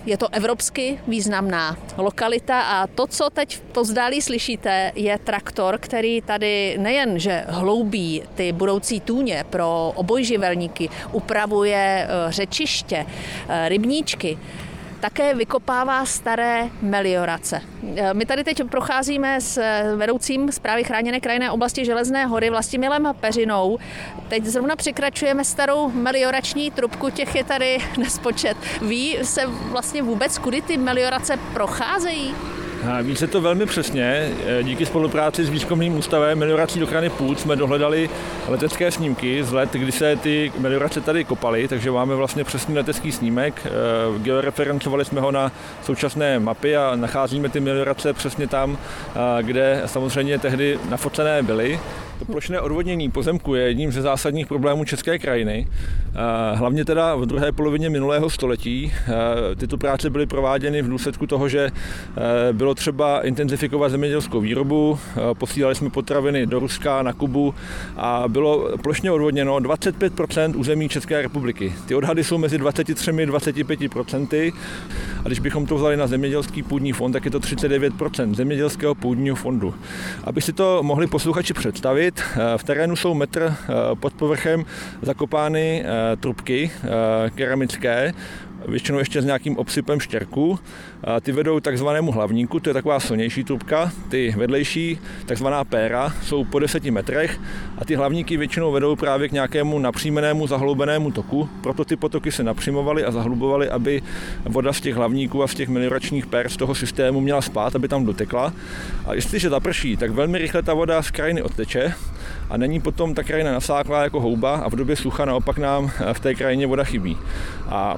Je 0.07 0.17
to 0.17 0.27
evropsky 0.33 0.99
významná 1.09 1.77
lokalita 1.97 2.61
a 2.61 2.87
to, 2.87 3.07
co 3.07 3.31
teď 3.31 3.61
pozdálí 3.73 4.23
slyšíte, 4.23 4.93
je 4.95 5.19
traktor, 5.19 5.79
který 5.79 6.23
tady 6.23 6.77
nejen, 6.79 7.19
že 7.19 7.45
hloubí 7.49 8.23
ty 8.35 8.53
budoucí 8.53 9.01
tůně 9.01 9.45
pro 9.51 9.93
obojživelníky, 9.95 10.89
upravuje 11.13 12.09
eh, 12.09 12.33
řečiště, 12.33 13.07
eh, 13.49 13.69
rybníčky, 13.69 14.39
také 15.03 15.35
vykopává 15.35 16.07
staré 16.07 16.71
meliorace. 16.83 17.61
E, 17.97 18.15
my 18.15 18.27
tady 18.27 18.45
teď 18.45 18.63
procházíme 18.71 19.41
s 19.41 19.61
vedoucím 19.97 20.53
zprávy 20.53 20.85
chráněné 20.85 21.21
krajinné 21.21 21.51
oblasti 21.51 21.85
Železné 21.85 22.27
hory 22.27 22.51
Vlastimilem 22.51 23.09
Peřinou. 23.21 23.79
Teď 24.29 24.45
zrovna 24.45 24.77
překračujeme 24.77 25.45
starou 25.45 25.91
meliorační 25.91 26.71
trubku, 26.71 27.11
těch 27.11 27.35
je 27.35 27.45
tady 27.45 27.79
nespočet. 27.99 28.57
Ví 28.83 29.19
se 29.23 29.47
vlastně 29.47 30.03
vůbec, 30.03 30.39
kudy 30.39 30.63
ty 30.63 30.77
meliorace 30.77 31.39
procházejí? 31.53 32.35
Ví 33.03 33.17
se 33.17 33.27
to 33.27 33.41
velmi 33.41 33.67
přesně. 33.67 34.31
E, 34.47 34.63
díky 34.63 34.87
spolupráci 34.87 35.45
s 35.45 35.49
výzkumným 35.49 35.99
ústavem 35.99 36.39
meliorací 36.39 36.83
ochrany 36.83 37.11
půd 37.11 37.41
jsme 37.41 37.57
dohledali 37.57 38.11
letecké 38.49 38.91
snímky 38.91 39.45
z 39.45 39.53
let, 39.53 39.73
kdy 39.73 39.93
se 39.93 40.17
ty 40.17 40.53
meliorace 40.59 41.01
tady 41.01 41.25
kopaly, 41.25 41.69
takže 41.69 41.91
máme 41.91 42.15
vlastně 42.15 42.45
přesný 42.45 42.75
letecký 42.75 43.13
snímek. 43.13 43.67
E, 43.67 43.71
georeferencovali 44.19 45.05
jsme 45.05 45.21
ho 45.21 45.31
na 45.31 45.53
současné 45.83 46.39
mapy 46.39 46.77
a 46.77 46.97
nacházíme 46.97 47.49
ty 47.49 47.61
meliorace 47.61 48.13
přesně 48.13 48.47
tam, 48.47 48.79
kde 49.43 49.83
samozřejmě 49.87 50.39
tehdy 50.39 50.79
nafocené 50.91 51.43
byly. 51.43 51.81
To 52.23 52.33
plošné 52.33 52.61
odvodnění 52.61 53.11
pozemku 53.11 53.55
je 53.55 53.63
jedním 53.63 53.93
ze 53.93 54.03
zásadních 54.03 54.47
problémů 54.47 54.85
české 54.85 55.19
krajiny. 55.19 55.67
Hlavně 56.55 56.85
teda 56.85 57.15
v 57.15 57.27
druhé 57.27 57.53
polovině 57.53 57.91
minulého 57.91 58.31
století. 58.31 58.93
Tyto 59.57 59.79
práce 59.79 60.11
byly 60.11 60.27
prováděny 60.27 60.83
v 60.83 60.89
důsledku 60.89 61.27
toho, 61.27 61.49
že 61.49 61.71
bylo 62.53 62.75
třeba 62.75 63.21
intenzifikovat 63.21 63.91
zemědělskou 63.91 64.41
výrobu, 64.41 64.99
posílali 65.39 65.75
jsme 65.75 65.91
potraviny 65.91 66.47
do 66.47 66.59
Ruska, 66.59 67.03
na 67.03 67.13
Kubu 67.13 67.55
a 67.97 68.25
bylo 68.29 68.79
plošně 68.83 69.11
odvodněno 69.11 69.57
25% 69.57 70.53
území 70.57 70.89
České 70.89 71.23
republiky. 71.23 71.75
Ty 71.87 71.95
odhady 71.95 72.25
jsou 72.25 72.39
mezi 72.39 72.59
23 72.59 73.11
a 73.11 73.25
25 73.25 73.81
a 75.25 75.29
když 75.29 75.39
bychom 75.39 75.67
to 75.67 75.77
vzali 75.77 75.97
na 75.97 76.07
zemědělský 76.07 76.63
půdní 76.63 76.93
fond, 76.93 77.13
tak 77.13 77.25
je 77.25 77.31
to 77.31 77.41
39% 77.41 78.35
zemědělského 78.35 78.95
půdního 78.95 79.37
fondu. 79.37 79.75
Aby 80.25 80.41
si 80.41 80.53
to 80.53 80.83
mohli 80.83 81.07
posluchači 81.07 81.55
představit, 81.55 82.12
vidět, 82.13 82.25
eh, 82.55 82.59
v 82.59 82.65
terénu 82.65 82.97
jsou 82.97 83.15
metr 83.15 83.43
eh, 83.43 83.75
pod 83.95 84.13
povrchem 84.13 84.65
zakopány 85.03 85.85
eh, 85.85 86.17
trubky 86.17 86.71
keramické, 87.35 88.15
většinou 88.69 88.99
ještě 88.99 89.23
s 89.23 89.25
nějakým 89.25 89.57
obsypem 89.57 90.01
štěrku. 90.01 90.59
Ty 91.21 91.33
vedou 91.33 91.61
takzvanému 91.61 92.13
hlavníku, 92.13 92.61
to 92.61 92.71
je 92.71 92.75
taková 92.75 93.01
silnější 93.01 93.45
trubka. 93.45 93.93
Ty 94.09 94.35
vedlejší, 94.37 94.99
takzvaná 95.27 95.65
péra, 95.65 96.13
jsou 96.23 96.45
po 96.45 96.59
10 96.59 96.85
metrech 96.85 97.41
a 97.79 97.85
ty 97.85 97.95
hlavníky 97.95 98.37
většinou 98.37 98.73
vedou 98.73 98.97
právě 98.97 99.29
k 99.29 99.33
nějakému 99.33 99.79
napřímenému 99.79 100.47
zahloubenému 100.47 101.11
toku. 101.11 101.49
Proto 101.61 101.85
ty 101.85 101.97
potoky 101.97 102.33
se 102.33 102.43
napřímovaly 102.43 103.05
a 103.05 103.11
zahlubovaly, 103.11 103.69
aby 103.69 104.03
voda 104.45 104.73
z 104.73 104.81
těch 104.81 104.95
hlavníků 104.95 105.43
a 105.43 105.47
z 105.47 105.55
těch 105.55 105.69
melioračních 105.69 106.27
pér 106.27 106.49
z 106.49 106.57
toho 106.57 106.75
systému 106.75 107.21
měla 107.21 107.43
spát, 107.43 107.77
aby 107.77 107.89
tam 107.89 108.05
dotekla. 108.05 108.53
A 109.07 109.15
jestliže 109.15 109.51
zaprší, 109.51 109.97
tak 109.97 110.11
velmi 110.11 110.39
rychle 110.39 110.63
ta 110.63 110.75
voda 110.75 111.03
z 111.03 111.11
krajiny 111.11 111.43
odteče 111.43 111.95
a 112.53 112.57
není 112.57 112.81
potom 112.81 113.15
ta 113.15 113.23
krajina 113.23 113.53
nasáklá 113.53 114.03
jako 114.03 114.21
houba 114.21 114.57
a 114.57 114.69
v 114.69 114.77
době 114.77 114.97
sucha 114.97 115.25
naopak 115.25 115.59
nám 115.59 115.91
v 116.13 116.21
té 116.21 116.35
krajině 116.35 116.67
voda 116.67 116.85
chybí. 116.85 117.19
A 117.69 117.97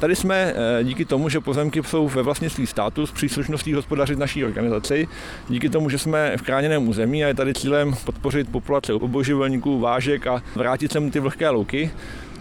tady 0.00 0.16
jsme 0.16 0.54
e, 0.80 0.84
díky 0.84 1.04
tomu, 1.04 1.28
že 1.28 1.40
pozemky 1.40 1.82
jsou 1.82 2.08
ve 2.08 2.22
vlastnictví 2.22 2.66
státu 2.66 3.06
s 3.06 3.12
příslušností 3.12 3.74
hospodařit 3.74 4.18
naší 4.18 4.44
organizaci, 4.44 5.08
díky 5.48 5.68
tomu, 5.68 5.90
že 5.90 5.98
jsme 5.98 6.36
v 6.36 6.42
chráněném 6.42 6.88
území 6.88 7.24
a 7.24 7.28
je 7.28 7.34
tady 7.34 7.54
cílem 7.54 7.94
podpořit 8.04 8.48
populace 8.48 8.92
oboživelníků, 8.92 9.80
vážek 9.80 10.26
a 10.26 10.42
vrátit 10.54 10.92
sem 10.92 11.10
ty 11.10 11.20
vlhké 11.20 11.50
louky, 11.50 11.90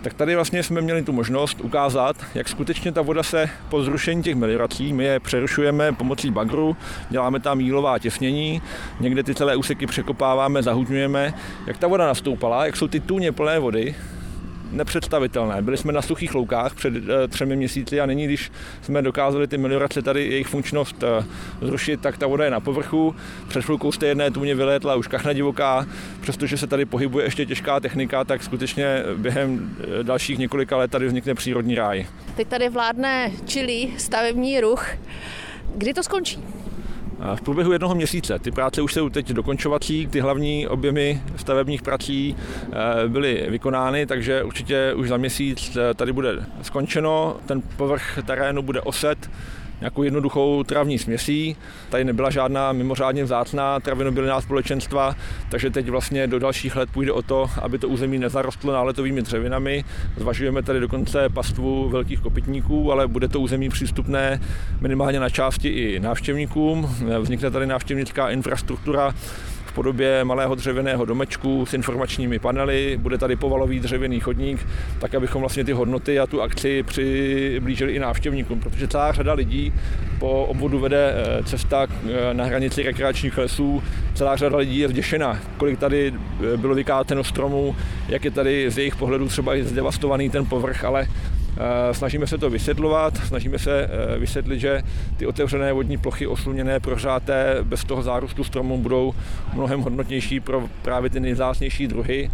tak 0.01 0.13
tady 0.13 0.36
vlastně 0.36 0.63
jsme 0.63 0.81
měli 0.81 1.03
tu 1.03 1.12
možnost 1.12 1.62
ukázat, 1.62 2.15
jak 2.36 2.50
skutečně 2.50 2.91
ta 2.91 3.01
voda 3.01 3.24
se 3.24 3.50
po 3.70 3.84
zrušení 3.84 4.24
těch 4.24 4.36
meliorací, 4.36 4.93
my 4.93 5.03
je 5.03 5.20
přerušujeme 5.20 5.91
pomocí 5.91 6.31
bagru, 6.31 6.77
děláme 7.10 7.39
tam 7.39 7.60
jílová 7.60 8.00
těsnění, 8.00 8.62
někde 9.00 9.24
ty 9.24 9.36
celé 9.36 9.55
úseky 9.55 9.88
překopáváme, 9.88 10.63
zahutňujeme, 10.63 11.34
jak 11.67 11.77
ta 11.77 11.88
voda 11.88 12.08
nastoupala, 12.08 12.65
jak 12.65 12.77
jsou 12.77 12.88
ty 12.88 13.00
tůně 13.00 13.31
plné 13.31 13.60
vody, 13.60 13.96
nepředstavitelné. 14.72 15.62
Byli 15.62 15.78
jsme 15.78 15.94
na 15.94 16.01
suchých 16.01 16.36
loukách 16.36 16.75
před 16.75 16.94
eh, 16.96 17.28
třemi 17.28 17.56
měsíci 17.56 18.01
a 18.01 18.06
nyní, 18.06 18.25
když 18.25 18.51
jsme 18.82 19.01
dokázali 19.01 19.48
ty 19.48 19.58
meliorace 19.58 20.01
tady 20.01 20.28
jejich 20.28 20.48
funkčnost 20.48 21.04
eh, 21.04 21.25
zrušit, 21.62 22.01
tak 22.01 22.18
ta 22.18 22.28
voda 22.28 22.46
je 22.46 22.51
na 22.51 22.60
povrchu. 22.60 23.16
Před 23.48 23.66
chvilkou 23.66 23.92
jste 23.92 24.08
jedné 24.08 24.32
tůně 24.32 24.56
vylétla 24.56 24.96
už 24.96 25.08
kachna 25.08 25.34
divoká, 25.34 25.86
přestože 26.22 26.58
se 26.58 26.68
tady 26.68 26.86
pohybuje 26.86 27.25
ještě 27.25 27.46
těžká 27.46 27.80
technika, 27.80 28.24
tak 28.24 28.44
skutečně 28.44 29.04
během 29.18 29.75
eh, 30.00 30.04
dalších 30.04 30.38
několika 30.38 30.78
let 30.78 30.92
tady 30.92 31.08
vznikne 31.08 31.36
přírodní 31.36 31.75
ráj. 31.75 32.06
Teď 32.36 32.48
tady 32.48 32.70
vládne 32.70 33.32
čilý 33.46 33.94
stavební 33.98 34.62
ruch. 34.62 34.88
Kdy 35.75 35.94
to 35.94 36.04
skončí? 36.04 36.40
V 37.36 37.42
průběhu 37.42 37.72
jednoho 37.72 37.96
měsíce. 37.96 38.40
Ty 38.40 38.51
práce 38.51 38.82
už 38.82 38.94
jsou 38.94 39.10
teď 39.10 39.30
dokončovací, 39.30 40.08
ty 40.08 40.20
hlavní 40.20 40.68
objemy 40.68 41.22
stavebních 41.36 41.82
prací 41.82 42.36
eh, 42.36 43.08
byly 43.08 43.46
vykonány, 43.50 44.06
takže 44.06 44.44
určitě 44.44 44.94
už 44.94 45.10
za 45.10 45.18
měsíc 45.18 45.78
eh, 45.78 45.94
tady 45.94 46.13
bude 46.13 46.46
skončeno, 46.62 47.36
ten 47.46 47.62
povrch 47.78 48.20
terénu 48.25 48.62
bude 48.62 48.82
oset, 48.82 49.30
nějakou 49.81 50.03
jednoduchou 50.03 50.63
travní 50.63 51.00
směsí. 51.00 51.55
Tady 51.89 52.03
nebyla 52.03 52.29
žádná 52.29 52.71
mimořádně 52.71 53.23
vzácná 53.23 53.79
travinobylinná 53.79 54.41
společenstva, 54.41 55.15
takže 55.50 55.69
teď 55.69 55.89
vlastně 55.89 56.27
do 56.27 56.39
dalších 56.39 56.75
let 56.75 56.89
půjde 56.93 57.11
o 57.11 57.21
to, 57.21 57.50
aby 57.61 57.77
to 57.77 57.88
území 57.88 58.17
nezarostlo 58.19 58.73
náletovými 58.73 59.21
dřevinami. 59.21 59.83
Zvažujeme 60.17 60.63
tady 60.63 60.79
dokonce 60.79 61.29
pastvu 61.29 61.89
velkých 61.89 62.19
kopytníků, 62.19 62.91
ale 62.91 63.07
bude 63.07 63.27
to 63.27 63.39
území 63.39 63.69
přístupné 63.69 64.41
minimálně 64.81 65.19
na 65.19 65.29
části 65.29 65.69
i 65.69 66.00
návštěvníkům. 66.00 66.95
Vznikne 67.21 67.51
tady 67.51 67.67
návštěvnická 67.67 68.29
infrastruktura, 68.29 69.13
podobě 69.72 70.24
malého 70.24 70.56
dřevěného 70.56 71.06
domečku 71.06 71.66
s 71.66 71.74
informačními 71.74 72.40
panely, 72.40 72.98
bude 73.01 73.18
tady 73.18 73.36
povalový 73.36 73.80
dřevěný 73.80 74.20
chodník, 74.20 74.68
tak 75.00 75.16
abychom 75.16 75.42
vlastně 75.42 75.63
ty 75.63 75.72
hodnoty 75.72 76.20
a 76.20 76.28
tu 76.28 76.42
akci 76.42 76.84
přiblížili 76.84 77.94
i 77.94 78.00
návštěvníkům, 78.00 78.60
protože 78.60 78.88
celá 78.88 79.12
řada 79.12 79.34
lidí 79.34 79.74
po 80.20 80.46
obvodu 80.46 80.80
vede 80.80 81.13
eh, 81.16 81.44
cesta 81.44 81.88
eh, 81.90 82.34
na 82.34 82.44
hranici 82.44 82.84
rekreačních 82.84 83.38
lesů, 83.38 83.84
celá 84.13 84.36
řada 84.36 84.58
lidí 84.58 84.80
je 84.80 84.90
zděšena, 84.90 85.40
kolik 85.58 85.80
tady 85.80 86.13
eh, 86.54 86.58
bylo 86.58 86.75
vykáteno 86.75 87.24
stromů, 87.24 87.75
jak 88.10 88.25
je 88.25 88.32
tady 88.32 88.72
z 88.72 88.78
jejich 88.78 88.96
pohledu 88.96 89.28
třeba 89.28 89.56
i 89.56 89.63
zdevastovaný 89.63 90.30
ten 90.30 90.46
povrch, 90.46 90.84
ale 90.84 91.08
Snažíme 91.91 92.27
se 92.27 92.38
to 92.38 92.50
vysvětlovat, 92.50 93.17
snažíme 93.17 93.60
se 93.60 93.89
vysvětlit, 94.17 94.60
že 94.60 94.81
ty 95.17 95.25
otevřené 95.25 95.74
vodní 95.74 95.98
plochy 95.98 96.27
osluněné, 96.27 96.79
prohřáté, 96.79 97.58
bez 97.63 97.84
toho 97.84 98.01
zárůstu 98.01 98.43
stromů 98.43 98.77
budou 98.77 99.13
mnohem 99.53 99.81
hodnotnější 99.81 100.39
pro 100.39 100.63
právě 100.81 101.10
ty 101.10 101.20
nejzásnější 101.20 101.88
druhy 101.88 102.29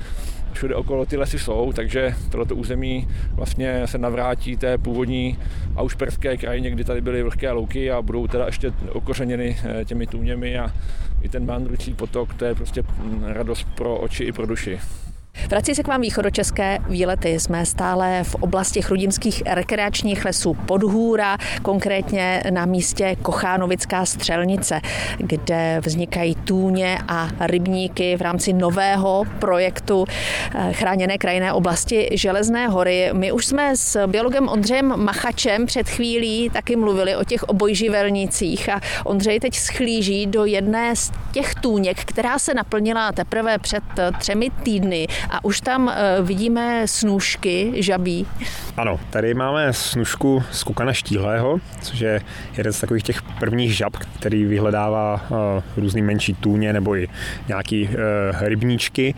všude 0.57 0.75
okolo 0.75 1.05
ty 1.05 1.17
lesy 1.17 1.39
jsou, 1.39 1.73
takže 1.73 2.15
tohleto 2.31 2.55
území 2.55 3.07
vlastně 3.33 3.87
se 3.87 3.97
navrátí 3.97 4.57
té 4.57 4.77
původní 4.77 5.37
aušperské 5.75 6.37
krajině, 6.37 6.71
kdy 6.71 6.83
tady 6.83 7.01
byly 7.01 7.23
vlhké 7.23 7.51
louky 7.51 7.91
a 7.91 8.01
budou 8.01 8.27
teda 8.27 8.45
ještě 8.45 8.71
okořeněny 8.91 9.57
eh, 9.63 9.85
těmi 9.85 10.07
tůněmi 10.07 10.59
a 10.59 10.73
i 11.21 11.29
ten 11.29 11.45
mandrující 11.45 11.93
potok, 11.93 12.33
to 12.33 12.45
je 12.45 12.55
prostě 12.55 12.83
mm, 13.03 13.23
radost 13.25 13.67
pro 13.75 13.97
oči 13.97 14.23
i 14.23 14.31
pro 14.31 14.45
duši. 14.45 14.79
Vrací 15.49 15.75
se 15.75 15.83
k 15.83 15.87
vám 15.87 16.01
východočeské 16.01 16.77
výlety. 16.89 17.39
Jsme 17.39 17.65
stále 17.65 18.23
v 18.23 18.35
oblasti 18.35 18.81
chrudimských 18.81 19.43
rekreačních 19.45 20.25
lesů 20.25 20.53
Podhůra, 20.53 21.37
konkrétně 21.61 22.43
na 22.49 22.65
místě 22.65 23.15
Kochánovická 23.21 24.05
střelnice, 24.05 24.81
kde 25.17 25.81
vznikají 25.85 26.35
tůně 26.35 26.97
a 27.07 27.29
rybníky 27.39 28.17
v 28.17 28.21
rámci 28.21 28.53
nového 28.53 29.23
projektu 29.39 30.05
eh, 30.55 30.73
chráněné 30.73 31.17
krajinné 31.17 31.53
oblasti 31.53 32.09
Železné 32.11 32.67
hory. 32.67 33.09
My 33.13 33.31
už 33.31 33.45
jsme 33.45 33.77
s 33.77 34.07
biologem 34.07 34.49
Ondřejem 34.49 34.93
Machačem 34.95 35.65
před 35.65 35.89
chvílí 35.89 36.49
taky 36.49 36.75
mluvili 36.75 37.15
o 37.15 37.23
těch 37.23 37.43
obojživelnících 37.43 38.69
a 38.69 38.81
Ondřej 39.03 39.39
teď 39.39 39.55
schlíží 39.55 40.25
do 40.25 40.45
jedné 40.45 40.95
z 40.95 41.11
těch 41.31 41.55
tůněk, 41.55 41.97
která 42.05 42.39
se 42.39 42.53
naplnila 42.53 43.11
teprve 43.11 43.57
před 43.57 43.83
třemi 44.19 44.49
týdny 44.63 45.07
a 45.29 45.45
už 45.45 45.61
tam 45.61 45.89
eh, 45.89 46.21
vidíme 46.21 46.87
snůžky 46.87 47.73
žabí. 47.75 48.27
Ano, 48.77 48.99
tady 49.09 49.33
máme 49.33 49.73
snužku 49.73 50.43
z 50.51 50.63
kukana 50.63 50.93
štíhlého, 50.93 51.59
což 51.81 51.99
je 51.99 52.21
jeden 52.57 52.73
z 52.73 52.79
takových 52.79 53.03
těch 53.03 53.21
prvních 53.21 53.75
žab, 53.75 53.95
který 53.97 54.45
vyhledává 54.45 55.25
uh, 55.29 55.37
různý 55.77 56.01
menší 56.01 56.33
tůně 56.33 56.73
nebo 56.73 56.95
i 56.95 57.07
nějaký 57.47 57.87
uh, 57.87 57.93
rybníčky. 58.41 59.15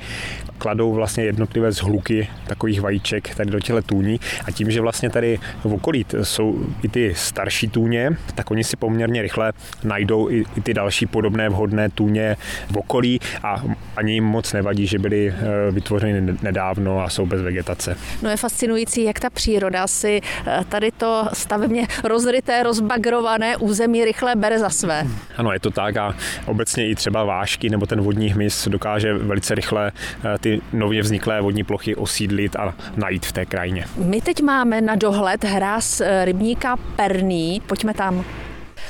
Kladou 0.58 0.94
vlastně 0.94 1.24
jednotlivé 1.24 1.72
zhluky 1.72 2.28
takových 2.48 2.82
vajíček 2.82 3.36
tady 3.36 3.52
do 3.52 3.60
těchto 3.60 3.82
tůní. 3.82 4.20
A 4.46 4.52
tím, 4.52 4.72
že 4.72 4.82
vlastně 4.82 5.10
tady 5.10 5.40
v 5.64 5.74
okolí 5.74 6.06
jsou 6.24 6.66
i 6.84 6.88
ty 6.88 7.14
starší 7.16 7.68
tůně, 7.68 8.10
tak 8.36 8.52
oni 8.52 8.64
si 8.64 8.78
poměrně 8.78 9.22
rychle 9.22 9.54
najdou 9.84 10.30
i, 10.30 10.44
i 10.56 10.62
ty 10.62 10.74
další 10.74 11.06
podobné 11.06 11.50
vhodné 11.50 11.90
tůně 11.90 12.36
v 12.72 12.78
okolí. 12.78 13.20
A 13.44 13.64
ani 13.96 14.14
jim 14.14 14.24
moc 14.24 14.54
nevadí, 14.54 14.88
že 14.88 15.00
byly 15.00 15.34
eh, 15.38 15.72
vytvořeny 16.00 16.38
nedávno 16.42 17.00
a 17.00 17.10
jsou 17.10 17.26
bez 17.26 17.42
vegetace. 17.42 17.98
No 18.22 18.30
je 18.30 18.38
fascinující, 18.38 19.04
jak 19.04 19.20
ta 19.20 19.30
příroda 19.30 19.88
si 19.88 20.22
eh, 20.48 20.66
tady 20.70 20.92
to 20.92 21.28
stavebně 21.34 21.88
rozryté, 22.04 22.64
rozbagrované 22.64 23.58
území 23.58 24.06
rychle 24.06 24.36
bere 24.36 24.60
za 24.60 24.70
své. 24.70 25.08
Ano, 25.38 25.52
je 25.52 25.60
to 25.60 25.72
tak 25.72 25.98
a 25.98 26.16
obecně 26.46 26.90
i 26.90 26.96
třeba 26.96 27.24
vášky 27.24 27.70
nebo 27.70 27.86
ten 27.86 28.02
vodní 28.02 28.30
hmyz 28.30 28.68
dokáže 28.68 29.14
velice 29.14 29.56
rychle 29.56 29.92
eh, 29.92 30.38
ty 30.40 30.62
nově 30.74 31.02
vzniklé 31.02 31.42
vodní 31.42 31.64
plochy 31.64 31.96
osídlit 31.96 32.56
a 32.56 32.74
najít 32.96 33.26
v 33.26 33.32
té 33.32 33.46
krajině. 33.46 33.86
My 33.98 34.22
teď 34.22 34.42
máme 34.42 34.82
na 34.82 34.96
dohled 34.96 35.44
hráz 35.44 36.02
eh, 36.02 36.26
rybníka 36.26 36.78
Perný. 36.96 37.62
Pojďme 37.68 37.94
tam. 37.94 38.26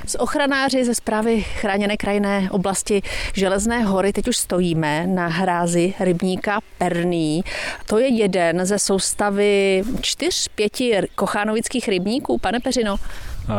S 0.06 0.20
ochranáři 0.20 0.86
ze 0.86 0.96
zprávy 0.96 1.42
chráněné 1.42 1.98
krajinné 1.98 2.48
oblasti 2.52 3.02
Železné 3.34 3.84
hory 3.84 4.14
teď 4.14 4.28
už 4.28 4.38
stojíme 4.38 5.08
na 5.08 5.28
hrázi 5.28 5.94
rybníka 6.00 6.60
Perný. 6.78 7.44
To 7.86 8.00
je 8.00 8.08
jeden 8.08 8.66
ze 8.66 8.80
soustavy 8.80 9.84
čtyř, 10.02 10.48
pěti 10.56 10.98
kochánovických 11.16 11.88
rybníků. 11.88 12.38
Pane 12.38 12.60
Peřino, 12.60 12.96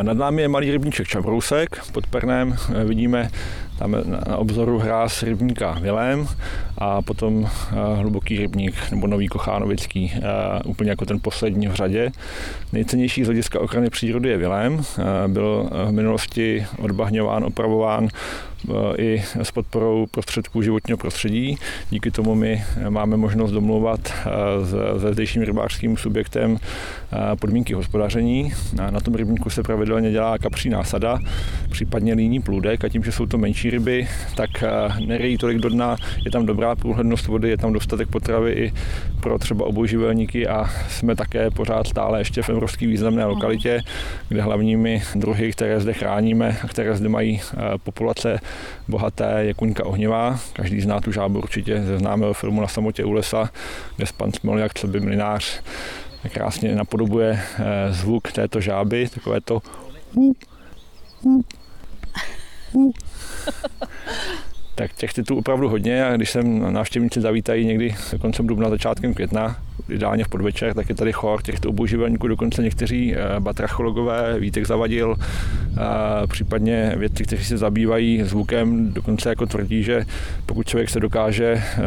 nad 0.02 0.16
námi 0.16 0.42
je 0.42 0.48
malý 0.48 0.70
rybníček 0.70 1.08
Čabrousek, 1.08 1.84
pod 1.92 2.06
Pernem 2.06 2.56
eh, 2.80 2.84
vidíme 2.84 3.30
tam 3.80 3.96
na 4.04 4.36
obzoru 4.36 4.78
hráz 4.78 5.22
rybníka 5.22 5.78
Vilém 5.80 6.28
a 6.78 7.02
potom 7.02 7.48
eh, 7.48 7.96
hluboký 7.96 8.38
rybník 8.38 8.74
nebo 8.90 9.06
nový 9.06 9.28
Kochánovický, 9.28 10.12
eh, 10.14 10.20
úplně 10.64 10.90
jako 10.90 11.06
ten 11.06 11.20
poslední 11.20 11.68
v 11.68 11.74
řadě. 11.74 12.12
Nejcennější 12.72 13.24
z 13.24 13.26
hlediska 13.26 13.60
ochrany 13.60 13.90
přírody 13.90 14.28
je 14.28 14.36
Vilém. 14.36 14.82
Byl 15.26 15.70
v 15.88 15.92
minulosti 15.92 16.66
odbahňován, 16.78 17.44
opravován 17.44 18.08
i 18.98 19.22
s 19.34 19.50
podporou 19.50 20.06
prostředků 20.10 20.62
životního 20.62 20.98
prostředí. 20.98 21.58
Díky 21.90 22.10
tomu 22.10 22.34
my 22.34 22.64
máme 22.88 23.16
možnost 23.16 23.52
domluvat 23.52 24.12
se 25.00 25.12
zdejším 25.12 25.42
rybářským 25.42 25.96
subjektem 25.96 26.58
podmínky 27.40 27.74
hospodaření. 27.74 28.52
Na 28.90 29.00
tom 29.00 29.14
rybníku 29.14 29.50
se 29.50 29.62
pravidelně 29.62 30.10
dělá 30.10 30.38
kapří 30.38 30.70
násada, 30.70 31.18
případně 31.70 32.14
líní 32.14 32.40
plůdek 32.40 32.84
a 32.84 32.88
tím, 32.88 33.04
že 33.04 33.12
jsou 33.12 33.26
to 33.26 33.38
menší 33.38 33.69
ryby, 33.70 34.08
tak 34.36 34.50
nerejí 35.06 35.38
tolik 35.38 35.58
do 35.58 35.68
dna, 35.68 35.96
je 36.24 36.30
tam 36.30 36.46
dobrá 36.46 36.76
průhlednost 36.76 37.26
vody, 37.26 37.50
je 37.50 37.56
tam 37.56 37.72
dostatek 37.72 38.08
potravy 38.08 38.52
i 38.52 38.72
pro 39.20 39.38
třeba 39.38 39.66
obojživelníky 39.66 40.48
a 40.48 40.70
jsme 40.88 41.16
také 41.16 41.50
pořád 41.50 41.86
stále 41.86 42.20
ještě 42.20 42.42
v 42.42 42.48
evropské 42.48 42.86
významné 42.86 43.24
lokalitě, 43.24 43.82
kde 44.28 44.42
hlavními 44.42 45.02
druhy, 45.14 45.52
které 45.52 45.80
zde 45.80 45.92
chráníme 45.92 46.56
a 46.64 46.68
které 46.68 46.96
zde 46.96 47.08
mají 47.08 47.40
populace 47.82 48.40
bohaté, 48.88 49.34
je 49.38 49.54
kuňka 49.54 49.84
ohnivá. 49.84 50.38
Každý 50.52 50.80
zná 50.80 51.00
tu 51.00 51.12
žábu 51.12 51.38
určitě 51.38 51.82
ze 51.82 51.98
známého 51.98 52.34
filmu 52.34 52.60
Na 52.60 52.68
samotě 52.68 53.04
u 53.04 53.12
lesa, 53.12 53.50
kde 53.96 54.06
pan 54.16 54.32
Smoljak, 54.32 54.74
co 54.74 54.86
by 54.86 55.00
mlinář, 55.00 55.60
krásně 56.28 56.74
napodobuje 56.74 57.40
eh, 57.40 57.92
zvuk 57.92 58.32
této 58.32 58.60
žáby, 58.60 59.08
takové 59.14 59.40
to 59.40 59.62
tak 64.74 64.92
těch 64.92 65.12
titulů 65.12 65.38
opravdu 65.38 65.68
hodně 65.68 66.04
a 66.04 66.16
když 66.16 66.30
sem 66.30 66.72
návštěvníci 66.72 67.20
zavítají 67.20 67.66
někdy 67.66 67.94
koncem 68.20 68.46
dubna, 68.46 68.70
začátkem 68.70 69.14
května, 69.14 69.56
ideálně 69.88 70.24
v 70.24 70.28
podvečer, 70.28 70.74
tak 70.74 70.88
je 70.88 70.94
tady 70.94 71.12
chor 71.12 71.42
těchto 71.42 71.68
obouživelníků, 71.68 72.28
dokonce 72.28 72.62
někteří 72.62 73.14
eh, 73.14 73.40
batrachologové, 73.40 74.40
Vítek 74.40 74.66
Zavadil, 74.66 75.16
případně 76.26 76.94
vědci, 76.96 77.24
kteří 77.24 77.44
se 77.44 77.58
zabývají 77.58 78.22
zvukem, 78.22 78.92
dokonce 78.92 79.28
jako 79.28 79.46
tvrdí, 79.46 79.82
že 79.82 80.04
pokud 80.46 80.66
člověk 80.66 80.90
se 80.90 81.00
dokáže 81.00 81.46
eh, 81.46 81.80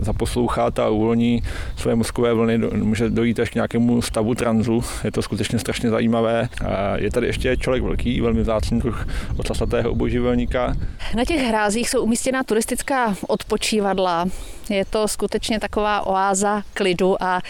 zaposlouchat 0.00 0.78
a 0.78 0.88
uvolní 0.88 1.42
své 1.76 1.94
mozkové 1.94 2.34
vlny, 2.34 2.58
může 2.58 3.10
dojít 3.10 3.40
až 3.40 3.50
k 3.50 3.54
nějakému 3.54 4.02
stavu 4.02 4.34
tranzu. 4.34 4.84
Je 5.04 5.12
to 5.12 5.22
skutečně 5.22 5.58
strašně 5.58 5.90
zajímavé. 5.90 6.48
Je 6.96 7.10
tady 7.10 7.26
ještě 7.26 7.56
člověk 7.56 7.82
velký, 7.82 8.20
velmi 8.20 8.40
vzácný 8.40 8.80
druh 8.80 9.06
ocasatého 9.36 9.90
obojživelníka. 9.90 10.76
Na 11.16 11.24
těch 11.24 11.40
hrázích 11.40 11.90
jsou 11.90 12.02
umístěna 12.02 12.42
turistická 12.42 13.14
odpočívadla. 13.28 14.26
Je 14.70 14.84
to 14.84 15.08
skutečně 15.08 15.60
taková 15.60 16.06
oáza 16.06 16.62
klidu 16.74 17.17
a 17.20 17.40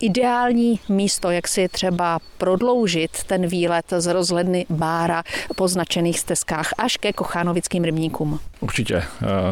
ideální 0.00 0.80
místo, 0.88 1.30
jak 1.30 1.48
si 1.48 1.68
třeba 1.68 2.18
prodloužit 2.38 3.24
ten 3.24 3.46
výlet 3.46 3.92
z 3.98 4.12
rozhledny 4.12 4.66
Bára 4.70 5.22
po 5.56 5.68
značených 5.68 6.18
stezkách 6.18 6.70
až 6.78 6.96
ke 6.96 7.12
Kochánovickým 7.12 7.84
rybníkům. 7.84 8.40
Určitě. 8.60 8.96
Eh, 8.96 9.06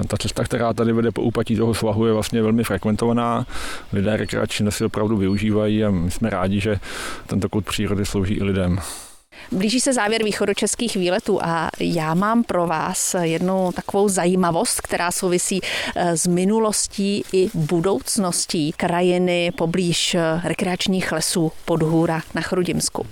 ta 0.06 0.16
cesta, 0.16 0.44
která 0.44 0.72
tady 0.72 0.92
vede 0.92 1.10
po 1.10 1.22
úpatí 1.22 1.56
toho 1.56 1.74
svahu, 1.74 2.06
je 2.06 2.12
vlastně 2.12 2.42
velmi 2.42 2.64
frekventovaná. 2.64 3.46
Lidé 3.92 4.16
rekreačně 4.16 4.70
si 4.70 4.84
opravdu 4.84 5.16
využívají 5.16 5.84
a 5.84 5.90
my 5.90 6.10
jsme 6.10 6.30
rádi, 6.30 6.60
že 6.60 6.80
tento 7.26 7.48
kout 7.48 7.64
přírody 7.64 8.06
slouží 8.06 8.34
i 8.34 8.44
lidem. 8.44 8.78
Blíží 9.52 9.80
se 9.80 9.92
závěr 9.92 10.24
východočeských 10.24 10.96
výletů 10.96 11.42
a 11.42 11.70
já 11.80 12.14
mám 12.14 12.44
pro 12.44 12.66
vás 12.66 13.16
jednu 13.22 13.72
takovou 13.72 14.08
zajímavost, 14.08 14.80
která 14.80 15.10
souvisí 15.10 15.60
eh, 15.96 16.16
s 16.16 16.26
minulostí 16.26 17.22
i 17.32 17.50
budoucností 17.54 18.72
krajiny 18.72 19.52
poblíž 19.56 20.14
eh, 20.14 20.40
rekreačních 20.44 21.12
lesů 21.12 21.52
Podhůra 21.64 22.22
na 22.34 22.42
Chrudimsku. 22.42 23.06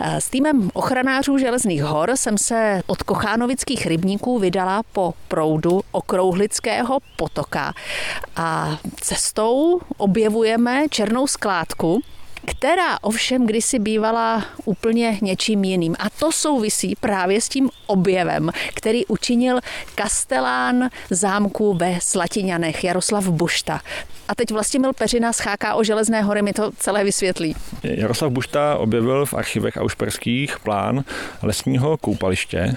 Eh, 0.00 0.20
s 0.20 0.30
týmem 0.30 0.70
ochranářů 0.74 1.38
železných 1.38 1.82
hor 1.82 2.10
jsem 2.14 2.38
se 2.38 2.82
od 2.86 3.02
Kochánovických 3.02 3.86
rybníků 3.86 4.38
vydala 4.38 4.82
po 4.92 5.14
proudu 5.28 5.80
okrouhlického 5.92 6.98
potoka 7.16 7.72
a 8.36 8.78
cestou 9.00 9.80
objevujeme 9.96 10.86
černou 10.90 11.26
skládku, 11.26 12.00
která 12.46 12.98
ovšem 13.02 13.46
kdysi 13.46 13.78
bývala 13.78 14.44
úplně 14.64 15.18
něčím 15.22 15.64
jiným. 15.64 15.96
A 15.98 16.10
to 16.10 16.32
souvisí 16.32 16.94
právě 17.00 17.40
s 17.40 17.48
tím 17.48 17.70
objevem, 17.86 18.50
který 18.74 19.06
učinil 19.06 19.60
kastelán 19.94 20.90
zámku 21.10 21.74
ve 21.74 21.98
Slatiňanech 22.00 22.84
Jaroslav 22.84 23.28
Bušta. 23.28 23.80
A 24.28 24.34
teď 24.34 24.50
Vlastimil 24.50 24.92
Peřina 24.92 25.32
z 25.32 25.40
o 25.74 25.84
Železné 25.84 26.22
hory 26.22 26.42
mi 26.42 26.52
to 26.52 26.70
celé 26.78 27.04
vysvětlí. 27.04 27.56
Jaroslav 27.82 28.32
Bušta 28.32 28.76
objevil 28.76 29.26
v 29.26 29.34
archivech 29.34 29.76
aušperských 29.76 30.58
plán 30.58 31.04
lesního 31.42 31.96
koupaliště 31.96 32.76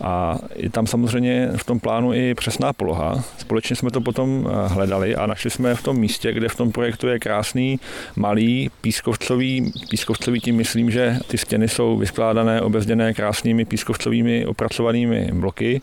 a 0.00 0.38
je 0.54 0.70
tam 0.70 0.86
samozřejmě 0.86 1.50
v 1.56 1.64
tom 1.64 1.80
plánu 1.80 2.14
i 2.14 2.34
přesná 2.34 2.72
poloha. 2.72 3.24
Společně 3.38 3.76
jsme 3.76 3.90
to 3.90 4.00
potom 4.00 4.48
eh, 4.48 4.68
hledali 4.68 5.16
a 5.16 5.26
našli 5.26 5.50
jsme 5.50 5.74
v 5.74 5.82
tom 5.82 5.96
místě, 5.96 6.32
kde 6.32 6.48
v 6.48 6.56
tom 6.56 6.72
projektu 6.72 7.08
je 7.08 7.18
krásný 7.18 7.80
malý 8.16 8.70
pískovcový, 8.80 9.72
pískovcový 9.90 10.40
tím 10.40 10.56
myslím, 10.56 10.90
že 10.90 11.18
ty 11.26 11.38
stěny 11.38 11.68
jsou 11.68 11.96
vyskládané, 11.96 12.60
obezděné 12.60 13.14
krásnými 13.14 13.64
pískovcovými 13.64 14.46
opracovanými 14.46 15.30
bloky, 15.32 15.80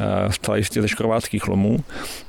eh, 0.00 0.32
zcela 0.32 0.56
jistě 0.56 0.82
ze 0.82 0.88
škrováckých 0.88 1.48
lomů, 1.48 1.78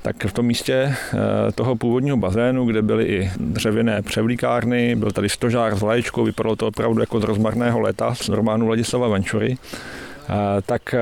tak 0.01 0.25
v 0.25 0.33
tom 0.33 0.45
místě 0.45 0.73
eh, 0.73 1.51
toho 1.51 1.75
původního 1.75 2.17
bazénu, 2.27 2.65
kde 2.65 2.81
byly 2.81 3.05
i 3.05 3.31
dřevěné 3.37 4.01
převlíkárny, 4.01 4.95
byl 4.95 5.11
tady 5.11 5.29
stožár 5.29 5.75
s 5.75 5.81
vlaječkou, 5.81 6.23
vypadalo 6.23 6.55
to 6.55 6.67
opravdu 6.67 6.99
jako 6.99 7.19
z 7.19 7.23
rozmarného 7.23 7.79
leta 7.79 8.15
z 8.15 8.29
románu 8.29 8.67
Ladislava 8.67 9.07
Venčury, 9.07 9.57
eh, 9.57 10.33
tak 10.65 10.95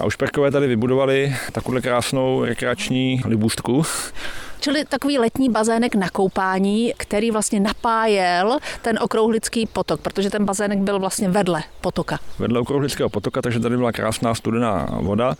Aušperkové 0.00 0.50
tady 0.50 0.66
vybudovali 0.66 1.36
takovou 1.52 1.80
krásnou 1.80 2.44
rekreační 2.44 3.20
libůstku, 3.24 3.82
Čili 4.62 4.84
takový 4.84 5.18
letní 5.18 5.50
bazének 5.50 5.94
na 5.94 6.08
koupání, 6.10 6.94
který 6.96 7.30
vlastně 7.30 7.60
napájel 7.60 8.58
ten 8.82 8.98
okrouhlický 9.02 9.66
potok, 9.66 10.00
protože 10.00 10.30
ten 10.30 10.44
bazének 10.44 10.78
byl 10.78 10.98
vlastně 10.98 11.28
vedle 11.28 11.62
potoka. 11.80 12.18
Vedle 12.38 12.60
okrouhlického 12.60 13.08
potoka, 13.08 13.42
takže 13.42 13.60
tady 13.60 13.76
byla 13.76 13.92
krásná 13.92 14.34
studená 14.34 14.88
voda 15.00 15.34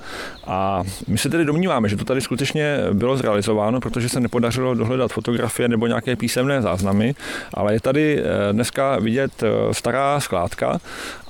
a 0.46 0.82
my 1.08 1.18
se 1.18 1.28
tedy 1.28 1.44
domníváme, 1.44 1.88
že 1.88 1.96
to 1.96 2.04
tady 2.04 2.20
skutečně 2.20 2.78
bylo 2.92 3.16
zrealizováno, 3.16 3.80
protože 3.80 4.08
se 4.08 4.20
nepodařilo 4.20 4.74
dohledat 4.74 5.12
fotografie 5.12 5.68
nebo 5.68 5.87
nějaké 5.87 6.16
písemné 6.16 6.62
záznamy, 6.62 7.14
ale 7.54 7.72
je 7.72 7.80
tady 7.80 8.22
eh, 8.22 8.52
dneska 8.52 8.98
vidět 8.98 9.42
eh, 9.42 9.74
stará 9.74 10.20
skládka 10.20 10.80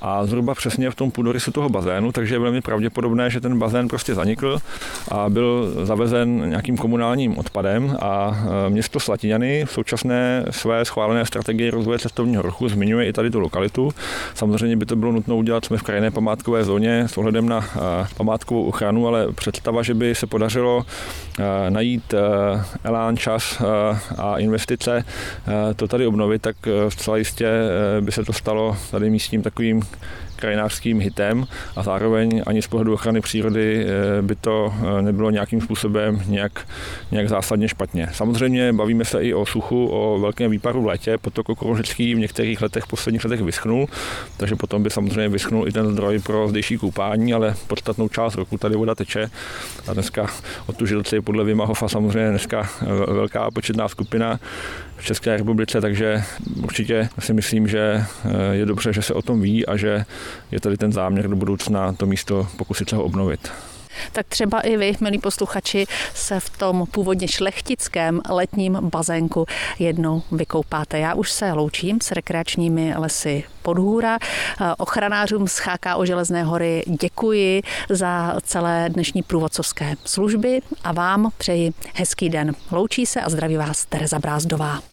a 0.01 0.25
zhruba 0.25 0.55
přesně 0.55 0.91
v 0.91 0.95
tom 0.95 1.11
půdorysu 1.11 1.51
toho 1.51 1.69
bazénu, 1.69 2.11
takže 2.11 2.35
je 2.35 2.39
velmi 2.39 2.61
pravděpodobné, 2.61 3.29
že 3.29 3.41
ten 3.41 3.59
bazén 3.59 3.87
prostě 3.87 4.15
zanikl 4.15 4.59
a 5.11 5.29
byl 5.29 5.73
zavezen 5.85 6.49
nějakým 6.49 6.77
komunálním 6.77 7.37
odpadem 7.37 7.82
Krym 7.83 7.97
a 8.01 8.37
e, 8.67 8.69
město 8.69 8.99
Slatiňany 8.99 9.65
v 9.65 9.71
současné 9.71 10.45
své 10.49 10.85
schválené 10.85 11.25
strategii 11.25 11.69
rozvoje 11.69 11.99
cestovního 11.99 12.41
ruchu 12.41 12.69
zmiňuje 12.69 13.07
i 13.07 13.13
tady 13.13 13.31
tu 13.31 13.39
lokalitu. 13.39 13.91
Samozřejmě 14.33 14.75
by 14.75 14.85
to 14.85 14.95
bylo 14.95 15.11
nutno 15.11 15.37
udělat, 15.37 15.65
jsme 15.65 15.77
v 15.77 15.83
krajinné 15.83 16.11
památkové 16.11 16.63
zóně 16.63 17.03
s 17.07 17.17
ohledem 17.17 17.49
na 17.49 17.59
e, 17.59 18.07
památkovou 18.17 18.65
ochranu, 18.65 19.07
ale 19.07 19.31
představa, 19.31 19.83
že 19.83 19.93
by 19.93 20.15
se 20.15 20.27
podařilo 20.27 20.85
e, 21.39 21.69
najít 21.71 22.13
elán, 22.83 23.17
čas 23.17 23.61
a 24.17 24.37
investice 24.37 25.05
to 25.75 25.87
tady 25.87 26.07
obnovit, 26.07 26.41
tak 26.41 26.55
zcela 26.89 27.17
jistě 27.17 27.47
by 28.01 28.11
se 28.11 28.23
to 28.23 28.33
stalo 28.33 28.77
tady 28.91 29.09
místním 29.09 29.41
takovým 29.41 29.81
krajinářským 30.43 30.99
hitem 30.99 31.47
a 31.75 31.83
zároveň 31.83 32.43
ani 32.45 32.61
z 32.61 32.67
pohledu 32.67 32.93
ochrany 32.93 33.21
přírody 33.21 33.85
eh, 33.85 34.21
by 34.21 34.35
to 34.35 34.73
eh, 34.73 35.01
nebylo 35.01 35.29
nějakým 35.31 35.61
způsobem 35.61 36.21
nějak, 36.27 36.67
nějak 37.11 37.29
zásadně 37.29 37.67
špatně. 37.67 38.07
Samozřejmě 38.13 38.73
bavíme 38.73 39.05
se 39.05 39.23
i 39.23 39.33
o 39.33 39.45
suchu, 39.45 39.87
o 39.87 40.19
velkém 40.19 40.51
výparu 40.51 40.81
v 40.81 40.85
létě, 40.85 41.17
potok 41.17 41.49
okroužický 41.49 42.15
v 42.15 42.19
některých 42.19 42.61
letech, 42.61 42.83
v 42.83 42.87
posledních 42.87 43.23
letech 43.23 43.41
vyschnul, 43.41 43.87
takže 44.37 44.55
potom 44.55 44.83
by 44.83 44.89
samozřejmě 44.89 45.29
vyschnul 45.29 45.67
i 45.67 45.71
ten 45.71 45.91
zdroj 45.91 46.19
pro 46.19 46.47
zdejší 46.47 46.77
koupání, 46.77 47.33
ale 47.33 47.55
podstatnou 47.67 48.09
část 48.09 48.35
roku 48.35 48.57
tady 48.57 48.75
voda 48.75 48.95
teče 48.95 49.29
a 49.87 49.93
dneska 49.93 50.27
od 50.67 50.77
tu 50.77 50.85
žilci 50.85 51.21
podle 51.21 51.43
Vimahofa 51.43 51.87
samozřejmě 51.87 52.29
dneska 52.29 52.69
velká 53.07 53.51
početná 53.51 53.87
skupina 53.87 54.39
v 55.03 55.05
České 55.05 55.37
republice, 55.37 55.81
takže 55.81 56.23
určitě 56.63 57.09
si 57.19 57.33
myslím, 57.33 57.67
že 57.67 58.03
eh, 58.25 58.55
je 58.55 58.65
dobře, 58.65 58.93
že 58.93 59.01
se 59.01 59.13
o 59.13 59.21
tom 59.21 59.41
ví 59.41 59.65
a 59.65 59.77
že 59.77 60.05
je 60.51 60.59
tady 60.59 60.77
ten 60.77 60.91
záměr 60.91 61.27
do 61.27 61.35
budoucna 61.35 61.93
to 61.93 62.05
místo 62.05 62.47
pokusit 62.57 62.89
se 62.89 62.95
ho 62.95 63.03
obnovit 63.03 63.51
tak 64.11 64.27
třeba 64.27 64.59
i 64.59 64.77
vy, 64.77 64.95
milí 65.01 65.19
posluchači, 65.19 65.85
se 66.13 66.39
v 66.39 66.49
tom 66.49 66.85
původně 66.91 67.27
šlechtickém 67.27 68.21
letním 68.29 68.73
bazénku 68.81 69.45
jednou 69.79 70.21
vykoupáte. 70.31 70.99
Já 70.99 71.13
už 71.13 71.31
se 71.31 71.53
loučím 71.53 72.01
s 72.01 72.11
rekreačními 72.11 72.93
lesy 72.97 73.43
Podhůra. 73.61 74.17
Ochranářům 74.77 75.47
z 75.47 75.61
o 75.95 76.05
Železné 76.05 76.43
hory 76.43 76.83
děkuji 77.01 77.61
za 77.89 78.35
celé 78.43 78.89
dnešní 78.89 79.23
průvodcovské 79.23 79.95
služby 80.05 80.61
a 80.83 80.91
vám 80.91 81.31
přeji 81.37 81.71
hezký 81.93 82.29
den. 82.29 82.55
Loučí 82.71 83.05
se 83.05 83.21
a 83.21 83.29
zdraví 83.29 83.57
vás 83.57 83.85
Tereza 83.85 84.19
Brázdová. 84.19 84.92